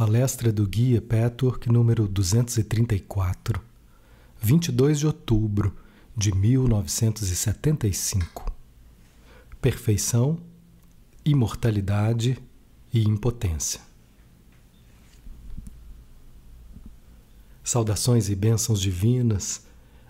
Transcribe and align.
Palestra 0.00 0.48
do 0.50 0.66
Guia 0.66 1.02
Petwork 1.02 1.70
número 1.70 2.08
234, 2.08 3.60
22 4.40 5.00
de 5.00 5.06
outubro 5.06 5.76
de 6.16 6.34
1975. 6.34 8.50
Perfeição, 9.60 10.38
imortalidade 11.22 12.42
e 12.90 13.06
impotência. 13.06 13.82
Saudações 17.62 18.30
e 18.30 18.34
bênçãos 18.34 18.80
divinas 18.80 19.66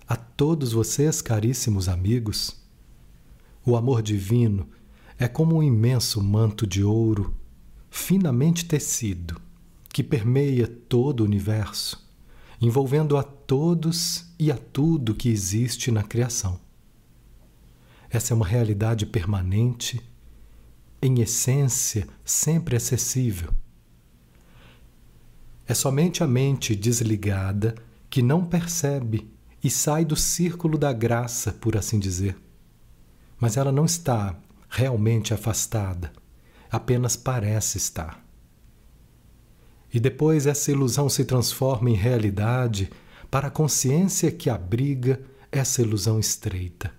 a 0.06 0.14
todos 0.14 0.70
vocês, 0.70 1.20
caríssimos 1.20 1.88
amigos. 1.88 2.62
O 3.66 3.76
amor 3.76 4.02
divino 4.02 4.68
é 5.18 5.26
como 5.26 5.56
um 5.56 5.62
imenso 5.64 6.22
manto 6.22 6.64
de 6.64 6.84
ouro, 6.84 7.34
finamente 7.90 8.66
tecido 8.66 9.49
que 9.92 10.02
permeia 10.02 10.66
todo 10.66 11.20
o 11.20 11.24
universo, 11.24 12.08
envolvendo 12.60 13.16
a 13.16 13.22
todos 13.22 14.26
e 14.38 14.50
a 14.50 14.56
tudo 14.56 15.14
que 15.14 15.28
existe 15.28 15.90
na 15.90 16.02
criação. 16.02 16.60
Essa 18.08 18.32
é 18.32 18.36
uma 18.36 18.46
realidade 18.46 19.06
permanente, 19.06 20.00
em 21.02 21.20
essência 21.20 22.06
sempre 22.24 22.76
acessível. 22.76 23.50
É 25.66 25.74
somente 25.74 26.22
a 26.22 26.26
mente 26.26 26.74
desligada 26.74 27.74
que 28.08 28.22
não 28.22 28.44
percebe 28.44 29.30
e 29.62 29.70
sai 29.70 30.04
do 30.04 30.16
círculo 30.16 30.76
da 30.76 30.92
graça, 30.92 31.52
por 31.52 31.76
assim 31.76 31.98
dizer. 31.98 32.36
Mas 33.38 33.56
ela 33.56 33.70
não 33.70 33.84
está 33.84 34.36
realmente 34.68 35.32
afastada, 35.32 36.12
apenas 36.70 37.16
parece 37.16 37.78
estar. 37.78 38.29
E 39.92 39.98
depois 39.98 40.46
essa 40.46 40.70
ilusão 40.70 41.08
se 41.08 41.24
transforma 41.24 41.90
em 41.90 41.94
realidade 41.94 42.90
para 43.30 43.48
a 43.48 43.50
consciência 43.50 44.30
que 44.30 44.48
abriga 44.48 45.20
essa 45.50 45.82
ilusão 45.82 46.18
estreita. 46.18 46.92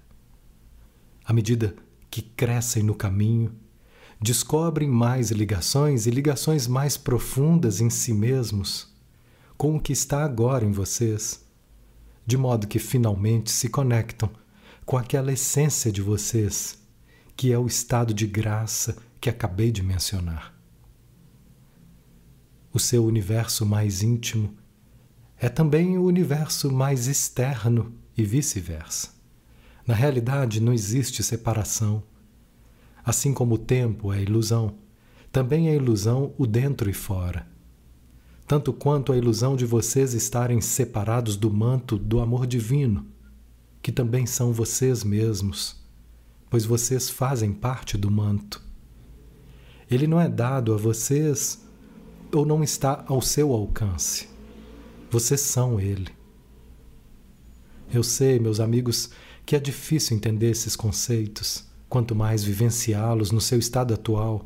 À 1.24 1.32
medida 1.32 1.76
que 2.10 2.22
crescem 2.22 2.84
no 2.84 2.94
caminho, 2.94 3.54
descobrem 4.20 4.90
mais 4.90 5.32
ligações 5.32 6.06
e 6.06 6.12
ligações 6.12 6.68
mais 6.68 6.98
profundas 6.98 7.80
em 7.80 7.90
si 7.90 8.14
mesmos 8.14 8.92
com 9.58 9.76
o 9.76 9.80
que 9.80 9.94
está 9.94 10.24
agora 10.24 10.66
em 10.66 10.72
vocês, 10.72 11.46
de 12.26 12.36
modo 12.36 12.68
que 12.68 12.80
finalmente 12.80 13.52
se 13.52 13.70
conectam 13.70 14.30
com 14.86 14.98
aquela 14.98 15.32
essência 15.32 15.92
de 15.92 16.02
vocês, 16.02 16.78
que 17.38 17.52
é 17.52 17.58
o 17.58 17.68
estado 17.68 18.14
de 18.14 18.28
graça 18.28 18.98
que 19.20 19.30
acabei 19.30 19.72
de 19.72 19.84
mencionar 19.84 20.61
o 22.74 22.80
seu 22.80 23.06
universo 23.06 23.66
mais 23.66 24.02
íntimo, 24.02 24.56
é 25.38 25.50
também 25.50 25.98
o 25.98 26.04
universo 26.04 26.72
mais 26.72 27.08
externo 27.08 27.94
e 28.16 28.24
vice-versa. 28.24 29.10
Na 29.86 29.96
realidade, 29.96 30.62
não 30.62 30.72
existe 30.72 31.24
separação. 31.24 32.04
Assim 33.04 33.34
como 33.34 33.56
o 33.56 33.58
tempo 33.58 34.14
é 34.14 34.22
ilusão, 34.22 34.76
também 35.32 35.70
é 35.70 35.76
ilusão 35.76 36.34
o 36.38 36.46
dentro 36.46 36.90
e 36.90 36.94
fora. 36.94 37.48
Tanto 38.48 38.72
quanto 38.72 39.12
a 39.12 39.18
ilusão 39.18 39.56
de 39.56 39.66
vocês 39.66 40.14
estarem 40.14 40.62
separados 40.62 41.36
do 41.36 41.52
manto 41.52 41.98
do 41.98 42.20
amor 42.20 42.46
divino, 42.46 43.08
que 43.82 43.92
também 43.92 44.26
são 44.26 44.54
vocês 44.54 45.04
mesmos, 45.04 45.82
pois 46.50 46.66
vocês 46.66 47.10
fazem 47.10 47.52
parte 47.52 47.98
do 47.98 48.12
manto. 48.12 48.62
Ele 49.90 50.06
não 50.06 50.22
é 50.22 50.30
dado 50.30 50.74
a 50.74 50.78
vocês 50.78 51.66
ou 52.34 52.46
não 52.46 52.64
está 52.64 53.04
ao 53.08 53.22
seu 53.22 53.54
alcance. 53.54 54.28
Vocês 55.10 55.42
são 55.42 55.80
Ele. 55.80 56.10
Eu 57.94 58.04
sei, 58.04 58.40
meus 58.40 58.60
amigos, 58.60 59.10
que 59.46 59.56
é 59.56 59.60
difícil 59.60 60.16
entender 60.16 60.50
esses 60.50 60.76
conceitos, 60.76 61.66
quanto 61.90 62.16
mais 62.16 62.44
vivenciá-los 62.44 63.32
no 63.32 63.42
seu 63.42 63.60
estado 63.60 63.94
atual. 63.94 64.46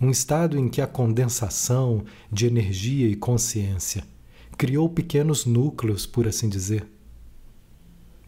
Um 0.00 0.10
estado 0.10 0.56
em 0.56 0.68
que 0.68 0.80
a 0.80 0.86
condensação 0.86 2.04
de 2.30 2.46
energia 2.46 3.08
e 3.08 3.16
consciência 3.16 4.04
criou 4.56 4.88
pequenos 4.88 5.44
núcleos, 5.44 6.06
por 6.06 6.28
assim 6.28 6.48
dizer. 6.48 6.86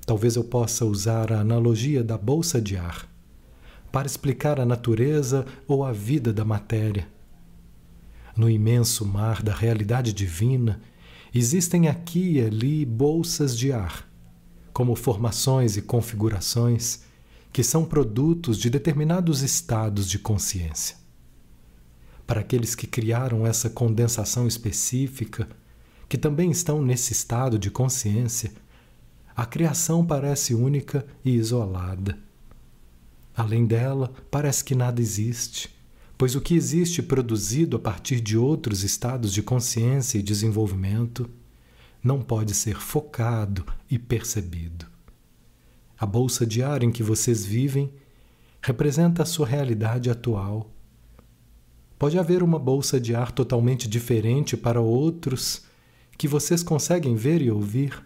Talvez 0.04 0.34
eu 0.34 0.42
possa 0.42 0.84
usar 0.84 1.32
a 1.32 1.40
analogia 1.40 2.02
da 2.02 2.18
bolsa 2.18 2.60
de 2.60 2.76
ar 2.76 3.08
para 3.92 4.06
explicar 4.06 4.58
a 4.58 4.66
natureza 4.66 5.46
ou 5.68 5.84
a 5.84 5.92
vida 5.92 6.32
da 6.32 6.44
matéria 6.44 7.06
no 8.36 8.48
imenso 8.48 9.04
mar 9.04 9.42
da 9.42 9.54
realidade 9.54 10.12
divina, 10.12 10.80
existem 11.34 11.88
aqui 11.88 12.32
e 12.32 12.40
ali 12.40 12.84
bolsas 12.84 13.56
de 13.56 13.72
ar, 13.72 14.08
como 14.72 14.94
formações 14.94 15.76
e 15.76 15.82
configurações 15.82 17.02
que 17.52 17.62
são 17.62 17.84
produtos 17.84 18.58
de 18.58 18.70
determinados 18.70 19.42
estados 19.42 20.08
de 20.08 20.18
consciência. 20.18 20.96
Para 22.26 22.40
aqueles 22.40 22.76
que 22.76 22.86
criaram 22.86 23.44
essa 23.44 23.68
condensação 23.68 24.46
específica, 24.46 25.48
que 26.08 26.16
também 26.16 26.50
estão 26.50 26.80
nesse 26.80 27.12
estado 27.12 27.58
de 27.58 27.70
consciência, 27.70 28.52
a 29.34 29.44
criação 29.44 30.06
parece 30.06 30.54
única 30.54 31.04
e 31.24 31.30
isolada. 31.30 32.18
Além 33.36 33.66
dela, 33.66 34.12
parece 34.30 34.62
que 34.62 34.74
nada 34.74 35.00
existe 35.00 35.79
pois 36.20 36.34
o 36.34 36.40
que 36.42 36.52
existe 36.52 37.02
produzido 37.02 37.78
a 37.78 37.80
partir 37.80 38.20
de 38.20 38.36
outros 38.36 38.84
estados 38.84 39.32
de 39.32 39.42
consciência 39.42 40.18
e 40.18 40.22
desenvolvimento 40.22 41.30
não 42.04 42.20
pode 42.20 42.52
ser 42.52 42.76
focado 42.76 43.64
e 43.90 43.98
percebido. 43.98 44.84
A 45.98 46.04
bolsa 46.04 46.44
de 46.44 46.62
ar 46.62 46.82
em 46.82 46.90
que 46.92 47.02
vocês 47.02 47.46
vivem 47.46 47.90
representa 48.60 49.22
a 49.22 49.24
sua 49.24 49.46
realidade 49.46 50.10
atual. 50.10 50.70
Pode 51.98 52.18
haver 52.18 52.42
uma 52.42 52.58
bolsa 52.58 53.00
de 53.00 53.14
ar 53.14 53.32
totalmente 53.32 53.88
diferente 53.88 54.58
para 54.58 54.78
outros 54.78 55.62
que 56.18 56.28
vocês 56.28 56.62
conseguem 56.62 57.14
ver 57.14 57.40
e 57.40 57.50
ouvir, 57.50 57.98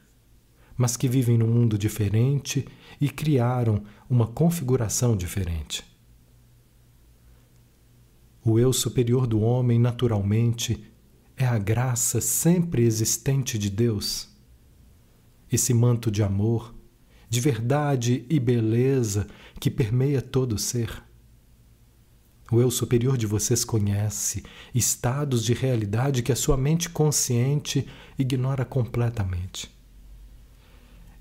mas 0.77 0.97
que 0.97 1.09
vivem 1.09 1.37
num 1.37 1.49
mundo 1.49 1.77
diferente 1.77 2.65
e 3.01 3.09
criaram 3.09 3.83
uma 4.09 4.29
configuração 4.29 5.17
diferente. 5.17 5.94
O 8.47 8.59
eu 8.59 8.75
superior 8.75 9.27
do 9.27 9.41
homem, 9.41 9.79
naturalmente, 9.79 10.85
é 11.35 11.47
a 11.47 11.57
graça 11.57 12.21
sempre 12.21 12.85
existente 12.85 13.59
de 13.59 13.71
Deus. 13.71 14.29
Esse 15.51 15.73
manto 15.73 16.11
de 16.11 16.23
amor, 16.23 16.75
de 17.27 17.41
verdade 17.41 18.27
e 18.29 18.39
beleza 18.39 19.27
que 19.59 19.71
permeia 19.71 20.21
todo 20.21 20.53
o 20.53 20.59
ser. 20.59 21.03
O 22.53 22.61
eu 22.61 22.71
superior 22.71 23.17
de 23.17 23.27
vocês 23.27 23.65
conhece 23.65 24.45
estados 24.75 25.43
de 25.43 25.55
realidade 25.55 26.23
que 26.23 26.31
a 26.31 26.37
sua 26.37 26.59
mente 26.59 26.91
consciente 26.91 27.89
ignora 28.19 28.67
completamente. 28.67 29.75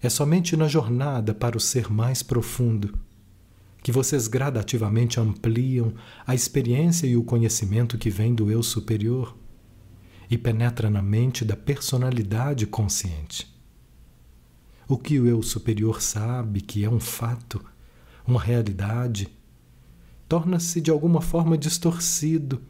É 0.02 0.10
somente 0.10 0.58
na 0.58 0.68
jornada 0.68 1.34
para 1.34 1.56
o 1.56 1.62
ser 1.62 1.90
mais 1.90 2.22
profundo 2.22 3.00
que 3.84 3.92
vocês 3.92 4.30
gradativamente 4.30 5.20
ampliam 5.20 5.94
a 6.26 6.34
experiência 6.34 7.06
e 7.06 7.18
o 7.18 7.24
conhecimento 7.24 7.98
que 7.98 8.10
vem 8.10 8.34
do 8.34 8.50
eu 8.50 8.64
superior 8.64 9.38
e 10.32 10.38
penetra 10.38 10.90
na 10.90 11.02
mente 11.02 11.44
da 11.44 11.58
personalidade 11.58 12.66
consciente. 12.66 13.54
O 14.88 14.98
que 14.98 15.20
o 15.20 15.28
eu 15.28 15.44
superior 15.44 16.02
sabe 16.02 16.62
que 16.62 16.86
é 16.86 16.90
um 16.90 17.00
fato, 17.00 17.64
uma 18.26 18.42
realidade, 18.42 19.28
torna-se 20.30 20.80
de 20.80 20.90
alguma 20.90 21.20
forma 21.20 21.58
distorcido, 21.58 22.62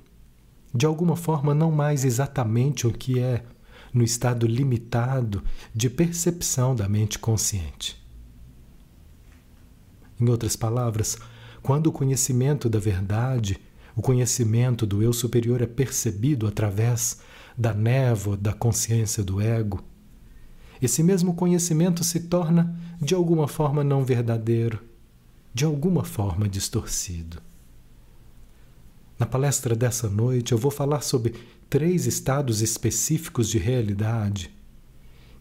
de 0.73 0.87
alguma 0.87 1.15
forma 1.15 1.53
não 1.53 1.71
mais 1.71 2.03
exatamente 2.03 2.87
o 2.87 2.91
que 2.91 3.19
é 3.19 3.45
no 3.93 4.03
estado 4.03 4.47
limitado 4.47 5.43
de 5.75 5.91
percepção 5.91 6.75
da 6.75 6.89
mente 6.89 7.19
consciente. 7.19 8.02
Em 10.23 10.29
outras 10.29 10.55
palavras, 10.55 11.17
quando 11.61 11.87
o 11.87 11.91
conhecimento 11.91 12.69
da 12.69 12.79
verdade, 12.79 13.59
o 13.93 14.01
conhecimento 14.01 14.85
do 14.85 15.03
eu 15.03 15.11
superior 15.11 15.61
é 15.61 15.65
percebido 15.65 16.47
através 16.47 17.19
da 17.57 17.73
névoa 17.73 18.37
da 18.37 18.53
consciência 18.53 19.21
do 19.21 19.41
ego, 19.41 19.83
esse 20.81 21.03
mesmo 21.03 21.33
conhecimento 21.33 22.05
se 22.05 22.21
torna 22.21 22.73
de 23.01 23.13
alguma 23.13 23.49
forma 23.49 23.83
não 23.83 24.05
verdadeiro, 24.05 24.79
de 25.53 25.65
alguma 25.65 26.05
forma 26.05 26.47
distorcido. 26.47 27.41
Na 29.19 29.25
palestra 29.25 29.75
dessa 29.75 30.09
noite 30.09 30.53
eu 30.53 30.57
vou 30.57 30.71
falar 30.71 31.01
sobre 31.01 31.33
três 31.69 32.05
estados 32.05 32.61
específicos 32.61 33.49
de 33.49 33.57
realidade 33.57 34.55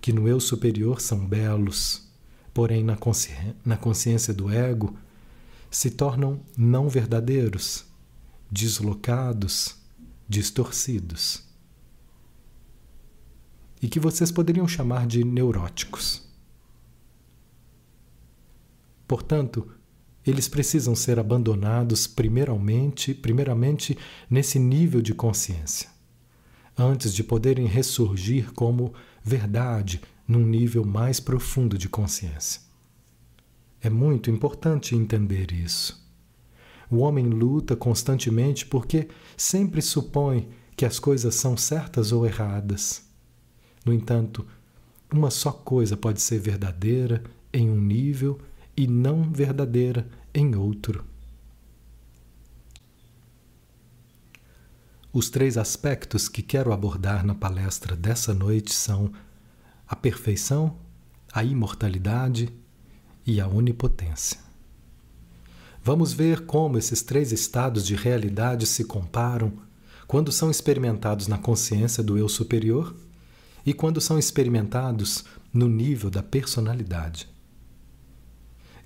que 0.00 0.12
no 0.12 0.26
eu 0.26 0.40
superior 0.40 1.00
são 1.00 1.25
belos 1.25 2.12
porém 2.52 2.84
na, 2.84 2.96
consci 2.96 3.31
na 3.64 3.76
consciência 3.76 4.32
do 4.34 4.50
ego, 4.50 4.96
se 5.70 5.90
tornam 5.90 6.40
não 6.56 6.88
verdadeiros, 6.88 7.84
deslocados, 8.50 9.76
distorcidos. 10.28 11.52
e 13.82 13.88
que 13.88 13.99
vocês 13.99 14.31
poderiam 14.31 14.69
chamar 14.69 15.06
de 15.08 15.25
neuróticos. 15.25 16.22
Portanto, 19.08 19.69
eles 20.25 20.46
precisam 20.46 20.94
ser 20.94 21.19
abandonados 21.19 22.06
primeiramente, 22.06 23.12
primeiramente 23.12 23.98
nesse 24.31 24.58
nível 24.58 25.02
de 25.02 25.12
consciência, 25.12 25.90
antes 26.78 27.12
de 27.12 27.25
poderem 27.25 27.66
ressurgir 27.66 28.52
como 28.52 28.94
verdade 29.22 30.00
num 30.26 30.44
nível 30.46 30.84
mais 30.84 31.20
profundo 31.20 31.76
de 31.76 31.88
consciência. 31.88 32.60
É 33.80 33.90
muito 33.90 34.30
importante 34.30 34.94
entender 34.94 35.52
isso. 35.52 36.00
O 36.90 36.98
homem 36.98 37.26
luta 37.26 37.74
constantemente 37.74 38.66
porque 38.66 39.08
sempre 39.36 39.82
supõe 39.82 40.48
que 40.76 40.84
as 40.84 40.98
coisas 40.98 41.34
são 41.34 41.56
certas 41.56 42.12
ou 42.12 42.26
erradas. 42.26 43.04
No 43.84 43.92
entanto, 43.92 44.46
uma 45.12 45.30
só 45.30 45.50
coisa 45.50 45.96
pode 45.96 46.20
ser 46.20 46.38
verdadeira 46.38 47.22
em 47.52 47.69
um 47.69 47.80
nível 47.80 48.40
e 48.76 48.86
não 48.86 49.30
verdadeira 49.30 50.08
em 50.34 50.54
outro. 50.54 51.04
Os 55.12 55.28
três 55.28 55.58
aspectos 55.58 56.28
que 56.28 56.40
quero 56.40 56.72
abordar 56.72 57.24
na 57.24 57.34
palestra 57.34 57.94
dessa 57.94 58.32
noite 58.32 58.72
são 58.72 59.12
a 59.93 59.97
perfeição, 59.97 60.79
a 61.31 61.44
imortalidade 61.44 62.49
e 63.27 63.43
a 63.43 63.47
onipotência. 63.47 64.41
Vamos 65.85 66.15
ver 66.15 66.47
como 66.47 66.79
esses 66.79 67.03
três 67.03 67.31
estados 67.31 67.85
de 67.87 67.94
realidade 67.94 68.65
se 68.65 68.85
comparam 68.85 69.53
quando 70.06 70.33
são 70.33 70.50
experimentados 70.50 71.29
na 71.29 71.37
consciência 71.37 72.03
do 72.03 72.17
eu 72.17 72.27
superior 72.27 72.97
e 73.67 73.75
quando 73.75 74.00
são 74.00 74.19
experimentados 74.19 75.27
no 75.53 75.69
nível 75.69 76.09
da 76.09 76.23
personalidade. 76.23 77.29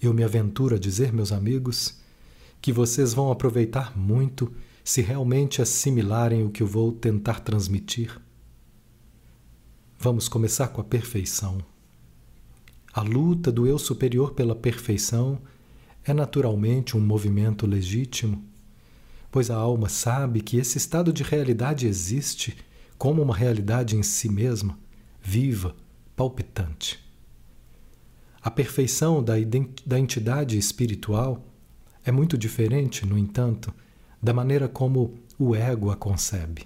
Eu 0.03 0.13
me 0.13 0.25
aventuro 0.25 0.75
a 0.75 0.79
dizer, 0.79 1.13
meus 1.13 1.31
amigos, 1.31 2.01
que 2.61 2.73
vocês 2.73 3.15
vão 3.15 3.31
aproveitar 3.31 3.97
muito 3.97 4.53
se 4.83 5.03
realmente 5.03 5.63
assimilarem 5.63 6.45
o 6.45 6.51
que 6.51 6.65
eu 6.65 6.67
vou 6.67 6.91
tentar 6.91 7.39
transmitir. 7.39 8.21
Vamos 9.99 10.29
começar 10.29 10.69
com 10.69 10.81
a 10.83 10.85
perfeição. 10.85 11.59
A 12.93 13.01
luta 13.01 13.51
do 13.51 13.67
eu 13.67 13.79
superior 13.79 14.35
pela 14.35 14.55
perfeição 14.55 15.41
é 16.05 16.13
naturalmente 16.13 16.97
um 16.97 17.01
movimento 17.01 17.67
legítimo, 17.67 18.45
pois 19.33 19.51
a 19.51 19.57
alma 19.57 19.89
sabe 19.89 20.43
que 20.43 20.59
esse 20.59 20.77
estado 20.77 21.13
de 21.13 21.23
realidade 21.23 21.87
existe 21.87 22.57
como 22.99 23.23
uma 23.23 23.35
realidade 23.35 23.97
em 23.97 24.03
si 24.03 24.29
mesma, 24.29 24.79
viva, 25.21 25.75
palpitante. 26.15 27.03
A 28.43 28.51
perfeição 28.51 29.25
da, 29.25 29.35
da 29.85 29.99
entidade 29.99 30.59
espiritual 30.59 31.43
é 32.05 32.13
muito 32.13 32.37
diferente, 32.37 33.07
no 33.07 33.19
entanto, 33.19 33.75
da 34.23 34.33
maneira 34.33 34.69
como 34.69 35.15
o 35.39 35.57
ego 35.57 35.91
a 35.91 35.97
concebe. 35.97 36.65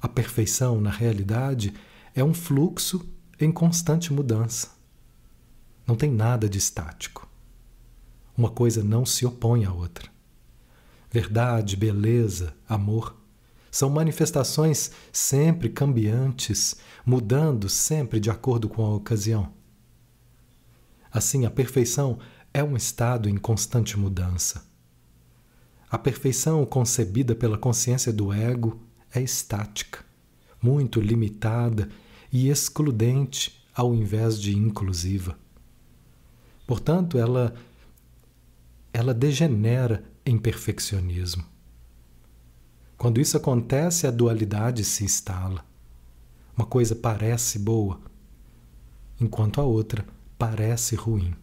A 0.00 0.08
perfeição, 0.08 0.80
na 0.80 0.90
realidade, 0.90 1.74
é 2.20 2.24
um 2.24 2.34
fluxo 2.34 3.08
em 3.38 3.50
constante 3.50 4.12
mudança. 4.12 4.68
Não 5.86 5.96
tem 5.96 6.10
nada 6.10 6.48
de 6.48 6.58
estático. 6.58 7.28
Uma 8.36 8.50
coisa 8.50 8.84
não 8.84 9.04
se 9.04 9.26
opõe 9.26 9.64
à 9.64 9.72
outra. 9.72 10.10
Verdade, 11.10 11.76
beleza, 11.76 12.54
amor 12.68 13.20
são 13.70 13.88
manifestações 13.88 14.90
sempre 15.12 15.68
cambiantes, 15.68 16.76
mudando 17.06 17.68
sempre 17.68 18.18
de 18.18 18.28
acordo 18.28 18.68
com 18.68 18.84
a 18.84 18.94
ocasião. 18.94 19.52
Assim, 21.12 21.46
a 21.46 21.50
perfeição 21.50 22.18
é 22.52 22.62
um 22.64 22.76
estado 22.76 23.28
em 23.28 23.36
constante 23.36 23.96
mudança. 23.96 24.64
A 25.88 25.98
perfeição 25.98 26.64
concebida 26.66 27.34
pela 27.34 27.58
consciência 27.58 28.12
do 28.12 28.32
ego 28.32 28.80
é 29.12 29.20
estática, 29.20 30.04
muito 30.60 31.00
limitada 31.00 31.88
e 32.32 32.48
excludente 32.48 33.64
ao 33.74 33.94
invés 33.94 34.40
de 34.40 34.56
inclusiva. 34.56 35.38
Portanto, 36.66 37.18
ela 37.18 37.54
ela 38.92 39.14
degenera 39.14 40.04
em 40.26 40.36
perfeccionismo. 40.36 41.44
Quando 42.96 43.20
isso 43.20 43.36
acontece, 43.36 44.06
a 44.06 44.10
dualidade 44.10 44.84
se 44.84 45.04
instala. 45.04 45.64
Uma 46.56 46.66
coisa 46.66 46.94
parece 46.94 47.58
boa, 47.58 48.00
enquanto 49.20 49.60
a 49.60 49.64
outra 49.64 50.04
parece 50.36 50.96
ruim. 50.96 51.34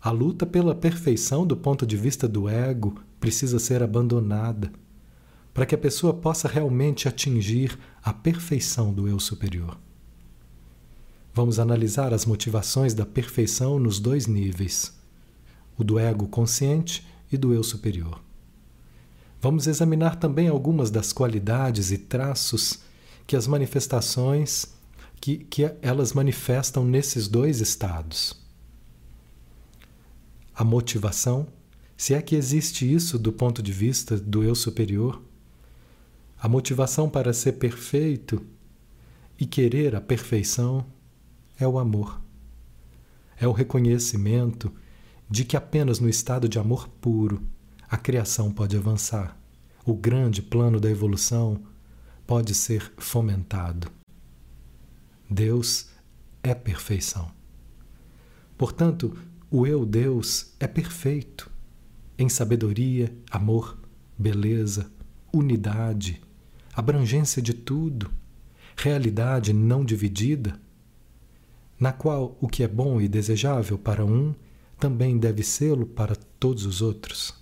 A 0.00 0.10
luta 0.10 0.44
pela 0.44 0.74
perfeição 0.74 1.46
do 1.46 1.56
ponto 1.56 1.86
de 1.86 1.96
vista 1.96 2.26
do 2.26 2.48
ego 2.48 2.98
precisa 3.20 3.58
ser 3.60 3.82
abandonada 3.82 4.72
para 5.52 5.66
que 5.66 5.74
a 5.74 5.78
pessoa 5.78 6.14
possa 6.14 6.48
realmente 6.48 7.08
atingir 7.08 7.78
a 8.02 8.12
perfeição 8.12 8.92
do 8.92 9.06
eu 9.06 9.20
superior. 9.20 9.78
Vamos 11.34 11.58
analisar 11.58 12.12
as 12.12 12.26
motivações 12.26 12.94
da 12.94 13.06
perfeição 13.06 13.78
nos 13.78 13.98
dois 13.98 14.26
níveis, 14.26 14.92
o 15.76 15.84
do 15.84 15.98
ego 15.98 16.26
consciente 16.26 17.06
e 17.30 17.36
do 17.36 17.52
eu 17.54 17.62
superior. 17.62 18.20
Vamos 19.40 19.66
examinar 19.66 20.16
também 20.16 20.48
algumas 20.48 20.90
das 20.90 21.12
qualidades 21.12 21.90
e 21.90 21.98
traços 21.98 22.80
que 23.26 23.34
as 23.34 23.46
manifestações 23.46 24.74
que, 25.20 25.38
que 25.38 25.70
elas 25.80 26.12
manifestam 26.12 26.84
nesses 26.84 27.28
dois 27.28 27.60
estados. 27.60 28.40
A 30.54 30.62
motivação, 30.62 31.46
se 31.96 32.12
é 32.12 32.20
que 32.20 32.36
existe 32.36 32.92
isso 32.92 33.18
do 33.18 33.32
ponto 33.32 33.62
de 33.62 33.72
vista 33.72 34.16
do 34.16 34.44
eu 34.44 34.54
superior, 34.54 35.22
a 36.42 36.48
motivação 36.48 37.08
para 37.08 37.32
ser 37.32 37.52
perfeito 37.52 38.44
e 39.38 39.46
querer 39.46 39.94
a 39.94 40.00
perfeição 40.00 40.84
é 41.56 41.68
o 41.68 41.78
amor. 41.78 42.20
É 43.38 43.46
o 43.46 43.52
reconhecimento 43.52 44.74
de 45.30 45.44
que 45.44 45.56
apenas 45.56 46.00
no 46.00 46.08
estado 46.08 46.48
de 46.48 46.58
amor 46.58 46.88
puro 47.00 47.46
a 47.88 47.96
criação 47.96 48.50
pode 48.50 48.76
avançar. 48.76 49.38
O 49.86 49.94
grande 49.94 50.42
plano 50.42 50.80
da 50.80 50.90
evolução 50.90 51.62
pode 52.26 52.56
ser 52.56 52.92
fomentado. 52.96 53.86
Deus 55.30 55.90
é 56.42 56.56
perfeição. 56.56 57.30
Portanto, 58.58 59.16
o 59.48 59.64
eu 59.64 59.86
Deus 59.86 60.54
é 60.58 60.66
perfeito 60.66 61.48
em 62.18 62.28
sabedoria, 62.28 63.16
amor, 63.30 63.78
beleza, 64.18 64.90
unidade, 65.32 66.20
abrangência 66.74 67.42
de 67.42 67.52
tudo, 67.52 68.10
realidade 68.76 69.52
não 69.52 69.84
dividida, 69.84 70.58
na 71.78 71.92
qual 71.92 72.36
o 72.40 72.48
que 72.48 72.62
é 72.62 72.68
bom 72.68 73.00
e 73.00 73.08
desejável 73.08 73.78
para 73.78 74.04
um 74.04 74.34
também 74.78 75.18
deve 75.18 75.42
sê-lo 75.42 75.86
para 75.86 76.16
todos 76.16 76.64
os 76.64 76.80
outros. 76.80 77.34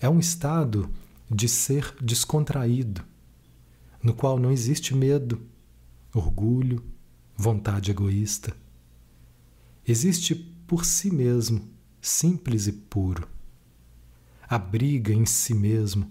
É 0.00 0.08
um 0.08 0.18
estado 0.18 0.90
de 1.30 1.48
ser 1.48 1.94
descontraído, 2.00 3.04
no 4.02 4.12
qual 4.12 4.38
não 4.38 4.50
existe 4.50 4.94
medo, 4.94 5.40
orgulho, 6.12 6.84
vontade 7.36 7.90
egoísta. 7.90 8.54
Existe 9.86 10.34
por 10.34 10.84
si 10.84 11.10
mesmo, 11.10 11.68
simples 12.00 12.66
e 12.66 12.72
puro. 12.72 13.28
Abriga 14.48 15.12
em 15.12 15.24
si 15.24 15.54
mesmo 15.54 16.10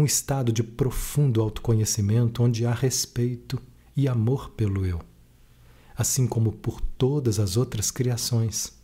um 0.00 0.04
estado 0.04 0.52
de 0.52 0.62
profundo 0.62 1.40
autoconhecimento 1.40 2.42
onde 2.42 2.66
há 2.66 2.72
respeito 2.72 3.60
e 3.96 4.06
amor 4.06 4.50
pelo 4.50 4.84
eu, 4.84 5.00
assim 5.96 6.26
como 6.26 6.52
por 6.52 6.80
todas 6.80 7.38
as 7.38 7.56
outras 7.56 7.90
criações. 7.90 8.76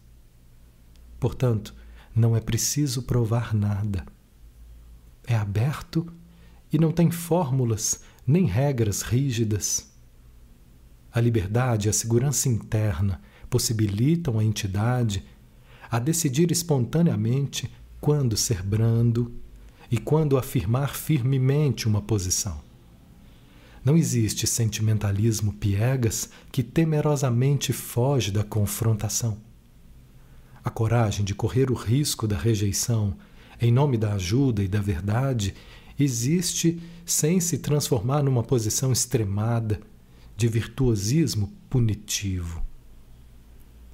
Portanto, 1.20 1.74
não 2.14 2.36
é 2.36 2.40
preciso 2.40 3.02
provar 3.02 3.54
nada. 3.54 4.06
É 5.26 5.34
aberto 5.34 6.06
e 6.72 6.78
não 6.78 6.90
tem 6.90 7.10
fórmulas 7.10 8.02
nem 8.26 8.46
regras 8.46 9.02
rígidas. 9.02 9.90
A 11.12 11.20
liberdade 11.20 11.88
e 11.88 11.90
a 11.90 11.92
segurança 11.92 12.48
interna 12.48 13.20
possibilitam 13.50 14.38
a 14.38 14.44
entidade 14.44 15.24
a 15.90 15.98
decidir 15.98 16.50
espontaneamente 16.50 17.70
quando 18.00 18.36
ser 18.36 18.62
brando 18.62 19.41
e 19.92 19.98
quando 19.98 20.38
afirmar 20.38 20.96
firmemente 20.96 21.86
uma 21.86 22.00
posição. 22.00 22.58
Não 23.84 23.94
existe 23.94 24.46
sentimentalismo 24.46 25.52
piegas 25.52 26.30
que 26.50 26.62
temerosamente 26.62 27.74
foge 27.74 28.30
da 28.30 28.42
confrontação. 28.42 29.36
A 30.64 30.70
coragem 30.70 31.26
de 31.26 31.34
correr 31.34 31.70
o 31.70 31.74
risco 31.74 32.26
da 32.26 32.38
rejeição 32.38 33.14
em 33.60 33.70
nome 33.70 33.98
da 33.98 34.14
ajuda 34.14 34.62
e 34.62 34.68
da 34.68 34.80
verdade 34.80 35.54
existe 35.98 36.80
sem 37.04 37.38
se 37.38 37.58
transformar 37.58 38.22
numa 38.22 38.42
posição 38.42 38.92
extremada 38.92 39.78
de 40.34 40.48
virtuosismo 40.48 41.52
punitivo. 41.68 42.64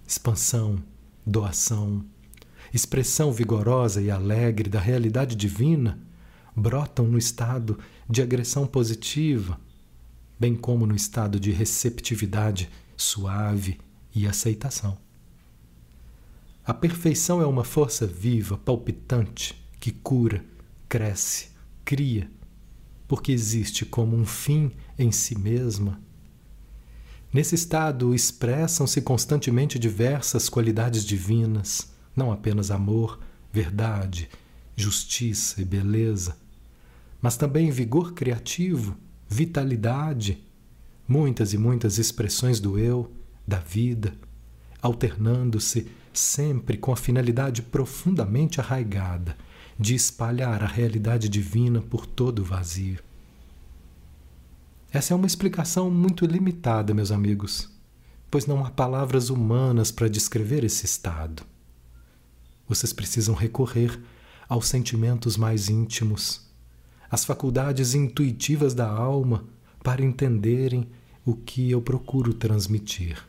Expansão, 0.07 0.81
doação, 1.26 2.05
expressão 2.73 3.33
vigorosa 3.33 4.01
e 4.01 4.11
alegre 4.11 4.69
da 4.69 4.81
realidade 4.81 5.35
divina 5.35 5.99
brotam 6.55 7.07
no 7.07 7.19
estado 7.19 7.79
de 8.09 8.21
agressão 8.21 8.67
positiva, 8.67 9.59
bem 10.39 10.55
como 10.55 10.87
no 10.87 10.95
estado 10.95 11.39
de 11.39 11.51
receptividade 11.51 12.69
suave 12.97 13.79
e 14.15 14.27
aceitação. 14.27 14.99
A 16.65 16.75
perfeição 16.75 17.41
é 17.41 17.47
uma 17.47 17.65
força 17.65 18.07
viva, 18.07 18.59
palpitante, 18.59 19.55
que 19.81 19.91
cura, 19.91 20.45
cresce, 20.89 21.49
cria, 21.85 22.31
porque 23.07 23.33
existe 23.33 23.87
como 23.87 24.17
um 24.17 24.27
fim 24.27 24.73
em 24.99 25.11
si 25.11 25.39
mesma. 25.39 26.01
Nesse 27.33 27.55
estado 27.55 28.15
expressam-se 28.15 29.01
constantemente 29.01 29.79
diversas 29.79 30.49
qualidades 30.49 31.05
divinas, 31.05 31.91
não 32.19 32.33
apenas 32.33 32.71
amor, 32.71 33.19
verdade, 33.53 34.29
justiça 34.77 35.63
e 35.63 35.65
beleza, 35.65 36.37
mas 37.23 37.37
também 37.37 37.71
vigor 37.71 38.13
criativo, 38.13 38.97
vitalidade, 39.29 40.45
muitas 41.07 41.55
e 41.55 41.59
muitas 41.59 41.97
expressões 41.97 42.61
do 42.61 42.79
eu, 42.79 43.11
da 43.47 43.59
vida, 43.59 44.15
alternando-se 44.83 45.89
sempre 46.13 46.77
com 46.77 46.93
a 46.93 46.97
finalidade 46.97 47.63
profundamente 47.63 48.61
arraigada 48.61 49.37
de 49.79 49.95
espalhar 49.95 50.63
a 50.63 50.67
realidade 50.67 51.29
divina 51.29 51.81
por 51.81 52.05
todo 52.05 52.41
o 52.41 52.45
vazio. 52.45 52.99
Essa 54.91 55.15
é 55.15 55.17
uma 55.17 55.27
explicação 55.27 55.91
muito 55.91 56.27
limitada, 56.27 56.93
meus 56.93 57.13
amigos, 57.13 57.71
pois 58.31 58.47
não 58.47 58.65
há 58.65 58.71
palavras 58.71 59.31
humanas 59.31 59.93
para 59.93 60.09
descrever 60.09 60.65
esse 60.65 60.85
estado. 60.85 61.45
Vocês 62.69 62.93
precisam 62.93 63.35
recorrer 63.35 63.99
aos 64.49 64.67
sentimentos 64.69 65.37
mais 65.37 65.69
íntimos, 65.69 66.47
às 67.11 67.25
faculdades 67.25 67.95
intuitivas 67.95 68.75
da 68.75 68.89
alma 68.89 69.45
para 69.83 70.05
entenderem 70.05 70.89
o 71.25 71.35
que 71.35 71.71
eu 71.71 71.81
procuro 71.81 72.35
transmitir. 72.35 73.27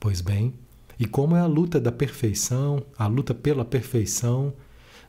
Pois 0.00 0.20
bem, 0.20 0.54
e 0.98 1.06
como 1.06 1.36
é 1.36 1.40
a 1.40 1.46
luta 1.46 1.80
da 1.80 1.92
perfeição, 1.92 2.84
a 2.96 3.06
luta 3.06 3.34
pela 3.34 3.64
perfeição 3.64 4.54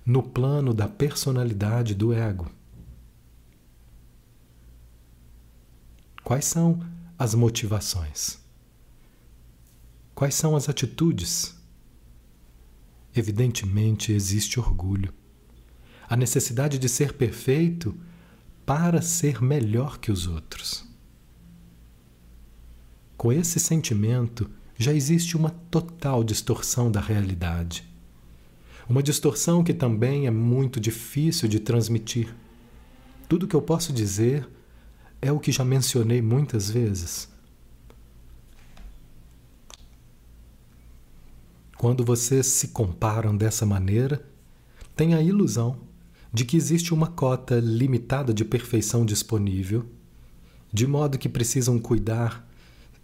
no 0.05 0.23
plano 0.23 0.73
da 0.73 0.87
personalidade 0.87 1.93
do 1.93 2.13
ego? 2.13 2.49
Quais 6.23 6.45
são 6.45 6.79
as 7.17 7.33
motivações? 7.33 8.38
Quais 10.19 10.35
são 10.35 10.53
as 10.53 10.67
atitudes? 10.67 11.55
Evidentemente 13.15 14.11
existe 14.11 14.59
orgulho. 14.59 15.13
A 16.09 16.17
necessidade 16.17 16.77
de 16.77 16.89
ser 16.89 17.13
perfeito 17.13 17.95
para 18.65 19.01
ser 19.01 19.41
melhor 19.41 19.97
que 19.97 20.11
os 20.11 20.27
outros. 20.27 20.85
Com 23.15 23.31
esse 23.31 23.61
sentimento, 23.61 24.49
já 24.77 24.93
existe 24.93 25.37
uma 25.37 25.51
total 25.71 26.21
distorção 26.21 26.91
da 26.91 26.99
realidade. 26.99 27.87
Uma 28.89 29.01
distorção 29.01 29.63
que 29.63 29.73
também 29.73 30.27
é 30.27 30.31
muito 30.31 30.81
difícil 30.81 31.47
de 31.47 31.61
transmitir. 31.61 32.35
Tudo 33.29 33.47
que 33.47 33.55
eu 33.55 33.61
posso 33.61 33.93
dizer 33.93 34.45
é 35.21 35.31
o 35.31 35.39
que 35.39 35.53
já 35.53 35.63
mencionei 35.63 36.21
muitas 36.21 36.69
vezes. 36.69 37.29
Quando 41.79 42.03
vocês 42.03 42.45
se 42.45 42.67
comparam 42.67 43.37
dessa 43.37 43.65
maneira, 43.65 44.21
tem 44.97 45.13
a 45.13 45.21
ilusão 45.21 45.77
de 46.33 46.43
que 46.43 46.57
existe 46.57 46.93
uma 46.93 47.07
cota 47.07 47.57
limitada 47.57 48.33
de 48.33 48.43
perfeição 48.43 49.05
disponível, 49.05 49.85
de 50.73 50.85
modo 50.85 51.17
que 51.17 51.29
precisam 51.29 51.79
cuidar 51.79 52.45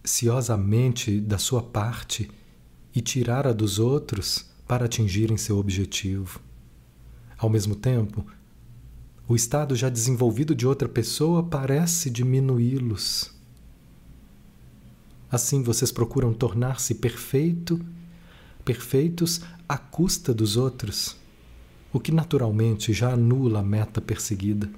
ciosamente 0.03 1.21
da 1.21 1.37
sua 1.37 1.63
parte 1.63 2.29
e 2.93 2.99
tirar 2.99 3.47
a 3.47 3.53
dos 3.53 3.79
outros 3.79 4.45
para 4.67 4.87
atingirem 4.87 5.37
seu 5.37 5.57
objetivo. 5.57 6.41
Ao 7.37 7.49
mesmo 7.49 7.77
tempo, 7.77 8.25
o 9.25 9.37
estado 9.37 9.73
já 9.73 9.87
desenvolvido 9.87 10.53
de 10.53 10.67
outra 10.67 10.89
pessoa 10.89 11.41
parece 11.41 12.09
diminuí-los. 12.09 13.31
Assim 15.31 15.63
vocês 15.63 15.93
procuram 15.93 16.33
tornar-se 16.33 16.95
perfeito 16.95 17.79
perfeitos 18.65 19.41
à 19.69 19.77
custa 19.77 20.33
dos 20.33 20.57
outros, 20.57 21.15
o 21.93 21.99
que 21.99 22.11
naturalmente 22.11 22.91
já 22.91 23.13
anula 23.13 23.59
a 23.59 23.63
meta 23.63 24.01
perseguida, 24.01 24.69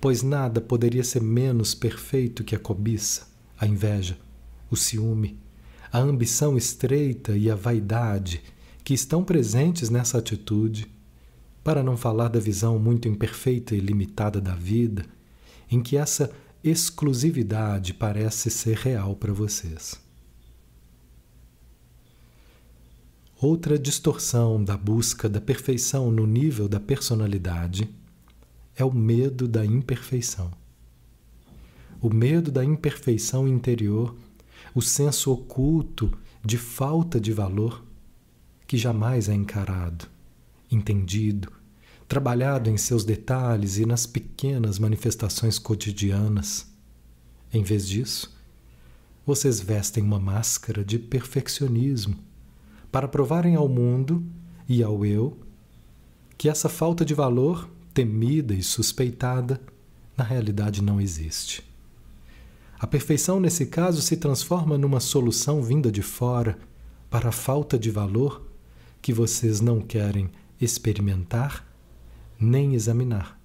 pois 0.00 0.22
nada 0.22 0.60
poderia 0.60 1.04
ser 1.04 1.20
menos 1.20 1.74
perfeito 1.74 2.42
que 2.42 2.54
a 2.54 2.58
cobiça, 2.58 3.26
a 3.58 3.66
inveja, 3.66 4.16
o 4.70 4.76
ciúme, 4.76 5.38
a 5.92 5.98
ambição 5.98 6.56
estreita 6.56 7.36
e 7.36 7.50
a 7.50 7.54
vaidade 7.54 8.40
que 8.82 8.94
estão 8.94 9.22
presentes 9.22 9.90
nessa 9.90 10.18
atitude, 10.18 10.90
para 11.62 11.82
não 11.82 11.96
falar 11.96 12.28
da 12.28 12.40
visão 12.40 12.78
muito 12.78 13.06
imperfeita 13.06 13.74
e 13.74 13.80
limitada 13.80 14.40
da 14.40 14.54
vida, 14.54 15.04
em 15.70 15.80
que 15.80 15.96
essa 15.96 16.32
exclusividade 16.64 17.94
parece 17.94 18.50
ser 18.50 18.76
real 18.76 19.14
para 19.14 19.32
vocês. 19.32 20.01
Outra 23.42 23.76
distorção 23.76 24.62
da 24.62 24.76
busca 24.76 25.28
da 25.28 25.40
perfeição 25.40 26.12
no 26.12 26.24
nível 26.28 26.68
da 26.68 26.78
personalidade 26.78 27.92
é 28.76 28.84
o 28.84 28.92
medo 28.92 29.48
da 29.48 29.66
imperfeição. 29.66 30.52
O 32.00 32.08
medo 32.08 32.52
da 32.52 32.64
imperfeição 32.64 33.48
interior, 33.48 34.14
o 34.72 34.80
senso 34.80 35.32
oculto 35.32 36.16
de 36.44 36.56
falta 36.56 37.20
de 37.20 37.32
valor, 37.32 37.84
que 38.64 38.78
jamais 38.78 39.28
é 39.28 39.34
encarado, 39.34 40.06
entendido, 40.70 41.50
trabalhado 42.06 42.70
em 42.70 42.76
seus 42.76 43.04
detalhes 43.04 43.76
e 43.76 43.84
nas 43.84 44.06
pequenas 44.06 44.78
manifestações 44.78 45.58
cotidianas. 45.58 46.72
Em 47.52 47.64
vez 47.64 47.88
disso, 47.88 48.32
vocês 49.26 49.60
vestem 49.60 50.04
uma 50.04 50.20
máscara 50.20 50.84
de 50.84 50.96
perfeccionismo 50.96 52.30
para 52.92 53.08
provarem 53.08 53.56
ao 53.56 53.68
mundo 53.68 54.22
e 54.68 54.82
ao 54.82 55.04
eu 55.04 55.38
que 56.36 56.48
essa 56.48 56.68
falta 56.68 57.04
de 57.04 57.14
valor, 57.14 57.68
temida 57.94 58.52
e 58.52 58.62
suspeitada, 58.62 59.60
na 60.16 60.24
realidade 60.24 60.82
não 60.82 61.00
existe. 61.00 61.64
A 62.78 62.86
perfeição, 62.86 63.38
nesse 63.40 63.66
caso, 63.66 64.02
se 64.02 64.16
transforma 64.16 64.76
numa 64.76 65.00
solução 65.00 65.62
vinda 65.62 65.90
de 65.90 66.02
fora 66.02 66.58
para 67.08 67.28
a 67.28 67.32
falta 67.32 67.78
de 67.78 67.90
valor 67.90 68.44
que 69.00 69.12
vocês 69.12 69.60
não 69.60 69.80
querem 69.80 70.30
experimentar 70.60 71.66
nem 72.38 72.74
examinar. 72.74 73.40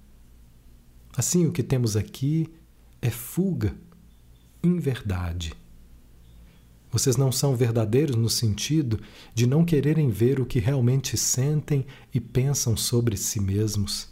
Assim, 1.16 1.46
o 1.46 1.52
que 1.52 1.62
temos 1.62 1.96
aqui 1.96 2.52
é 3.00 3.10
fuga, 3.10 3.74
inverdade. 4.62 5.54
Vocês 6.90 7.16
não 7.16 7.30
são 7.30 7.54
verdadeiros 7.54 8.16
no 8.16 8.30
sentido 8.30 9.00
de 9.34 9.46
não 9.46 9.64
quererem 9.64 10.08
ver 10.08 10.40
o 10.40 10.46
que 10.46 10.58
realmente 10.58 11.16
sentem 11.16 11.86
e 12.12 12.20
pensam 12.20 12.76
sobre 12.76 13.16
si 13.16 13.40
mesmos. 13.40 14.08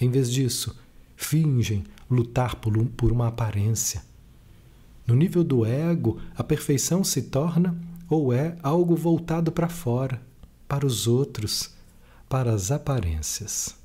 Em 0.00 0.10
vez 0.10 0.30
disso, 0.30 0.76
fingem 1.14 1.84
lutar 2.10 2.56
por, 2.56 2.76
um, 2.78 2.90
uma 3.02 3.28
aparência. 3.28 4.02
No 5.06 5.14
nível 5.14 5.44
do 5.44 5.64
ego, 5.64 6.20
a 6.34 6.42
perfeição 6.42 7.04
se 7.04 7.22
torna 7.22 7.78
ou 8.08 8.32
é 8.32 8.56
algo 8.62 8.96
voltado 8.96 9.52
para 9.52 9.68
fora, 9.68 10.22
para 10.66 10.86
os 10.86 11.06
outros, 11.06 11.74
para 12.28 12.52
as 12.52 12.70
aparências. 12.70 13.76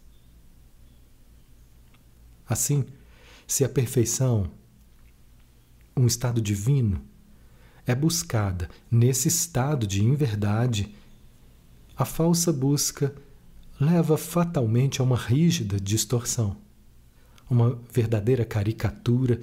Assim, 2.47 2.85
se 3.47 3.63
a 3.63 3.69
perfeição, 3.69 4.49
um 5.95 6.07
estado 6.07 6.41
divino, 6.41 7.01
é 7.85 7.95
buscada 7.95 8.69
nesse 8.89 9.27
estado 9.27 9.87
de 9.87 10.03
inverdade, 10.03 10.95
a 11.97 12.05
falsa 12.05 12.51
busca 12.51 13.13
leva 13.79 14.17
fatalmente 14.17 15.01
a 15.01 15.03
uma 15.03 15.17
rígida 15.17 15.79
distorção, 15.79 16.55
uma 17.49 17.79
verdadeira 17.91 18.45
caricatura 18.45 19.39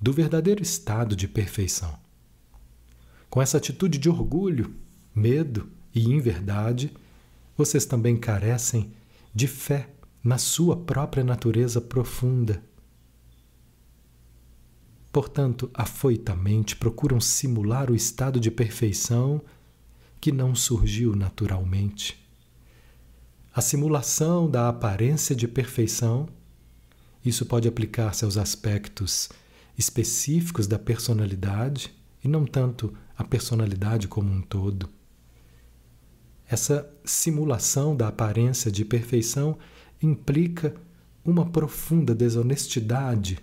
do 0.00 0.12
verdadeiro 0.12 0.62
estado 0.62 1.14
de 1.16 1.26
perfeição. 1.26 1.98
Com 3.30 3.42
essa 3.42 3.58
atitude 3.58 3.98
de 3.98 4.08
orgulho, 4.08 4.74
medo 5.14 5.68
e 5.94 6.04
inverdade, 6.10 6.92
vocês 7.56 7.84
também 7.84 8.16
carecem 8.16 8.92
de 9.34 9.46
fé 9.46 9.90
na 10.22 10.38
sua 10.38 10.76
própria 10.76 11.24
natureza 11.24 11.80
profunda. 11.80 12.62
Portanto, 15.12 15.70
afoitamente 15.72 16.76
procuram 16.76 17.20
simular 17.20 17.90
o 17.90 17.94
estado 17.94 18.38
de 18.38 18.50
perfeição 18.50 19.40
que 20.20 20.30
não 20.30 20.54
surgiu 20.54 21.16
naturalmente. 21.16 22.28
A 23.54 23.60
simulação 23.60 24.48
da 24.48 24.68
aparência 24.68 25.34
de 25.34 25.48
perfeição, 25.48 26.28
isso 27.24 27.46
pode 27.46 27.66
aplicar-se 27.66 28.24
aos 28.24 28.36
aspectos 28.36 29.28
específicos 29.76 30.66
da 30.66 30.78
personalidade 30.78 31.94
e 32.22 32.28
não 32.28 32.44
tanto 32.44 32.94
a 33.16 33.24
personalidade 33.24 34.06
como 34.08 34.30
um 34.30 34.42
todo. 34.42 34.88
Essa 36.48 36.88
simulação 37.04 37.96
da 37.96 38.08
aparência 38.08 38.70
de 38.70 38.84
perfeição 38.84 39.58
implica 40.02 40.74
uma 41.24 41.46
profunda 41.46 42.14
desonestidade 42.14 43.38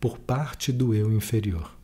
por 0.00 0.18
parte 0.18 0.72
do 0.72 0.94
eu 0.94 1.12
inferior. 1.12 1.76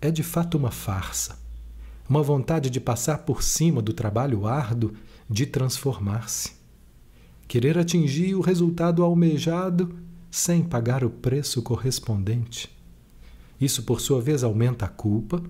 É 0.00 0.10
de 0.10 0.22
fato 0.22 0.58
uma 0.58 0.70
farsa, 0.70 1.38
uma 2.06 2.22
vontade 2.22 2.68
de 2.68 2.78
passar 2.78 3.18
por 3.18 3.42
cima 3.42 3.80
do 3.80 3.94
trabalho 3.94 4.46
árduo 4.46 4.92
de 5.30 5.46
transformar-se, 5.46 6.52
querer 7.48 7.78
atingir 7.78 8.34
o 8.34 8.42
resultado 8.42 9.02
almejado 9.02 9.96
sem 10.30 10.62
pagar 10.62 11.02
o 11.04 11.10
preço 11.10 11.62
correspondente. 11.62 12.68
Isso, 13.58 13.84
por 13.84 14.00
sua 14.00 14.20
vez, 14.20 14.44
aumenta 14.44 14.84
a 14.84 14.88
culpa 14.88 15.42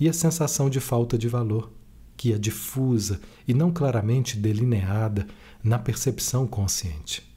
e 0.00 0.08
a 0.08 0.12
sensação 0.12 0.68
de 0.68 0.80
falta 0.80 1.16
de 1.16 1.28
valor, 1.28 1.70
que 2.16 2.32
é 2.32 2.38
difusa 2.38 3.20
e 3.46 3.54
não 3.54 3.70
claramente 3.70 4.36
delineada 4.36 5.26
na 5.62 5.78
percepção 5.78 6.46
consciente. 6.48 7.31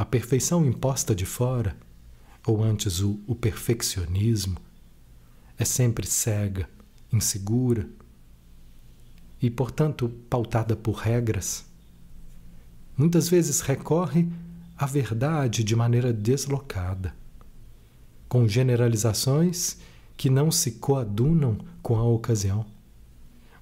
A 0.00 0.04
perfeição 0.06 0.64
imposta 0.64 1.14
de 1.14 1.26
fora, 1.26 1.76
ou 2.46 2.64
antes 2.64 3.00
o, 3.00 3.20
o 3.26 3.34
perfeccionismo, 3.34 4.56
é 5.58 5.64
sempre 5.66 6.06
cega, 6.06 6.66
insegura 7.12 7.86
e, 9.42 9.50
portanto, 9.50 10.08
pautada 10.30 10.74
por 10.74 10.92
regras. 10.92 11.66
Muitas 12.96 13.28
vezes 13.28 13.60
recorre 13.60 14.26
à 14.74 14.86
verdade 14.86 15.62
de 15.62 15.76
maneira 15.76 16.14
deslocada, 16.14 17.14
com 18.26 18.48
generalizações 18.48 19.76
que 20.16 20.30
não 20.30 20.50
se 20.50 20.70
coadunam 20.78 21.58
com 21.82 21.98
a 21.98 22.04
ocasião. 22.04 22.64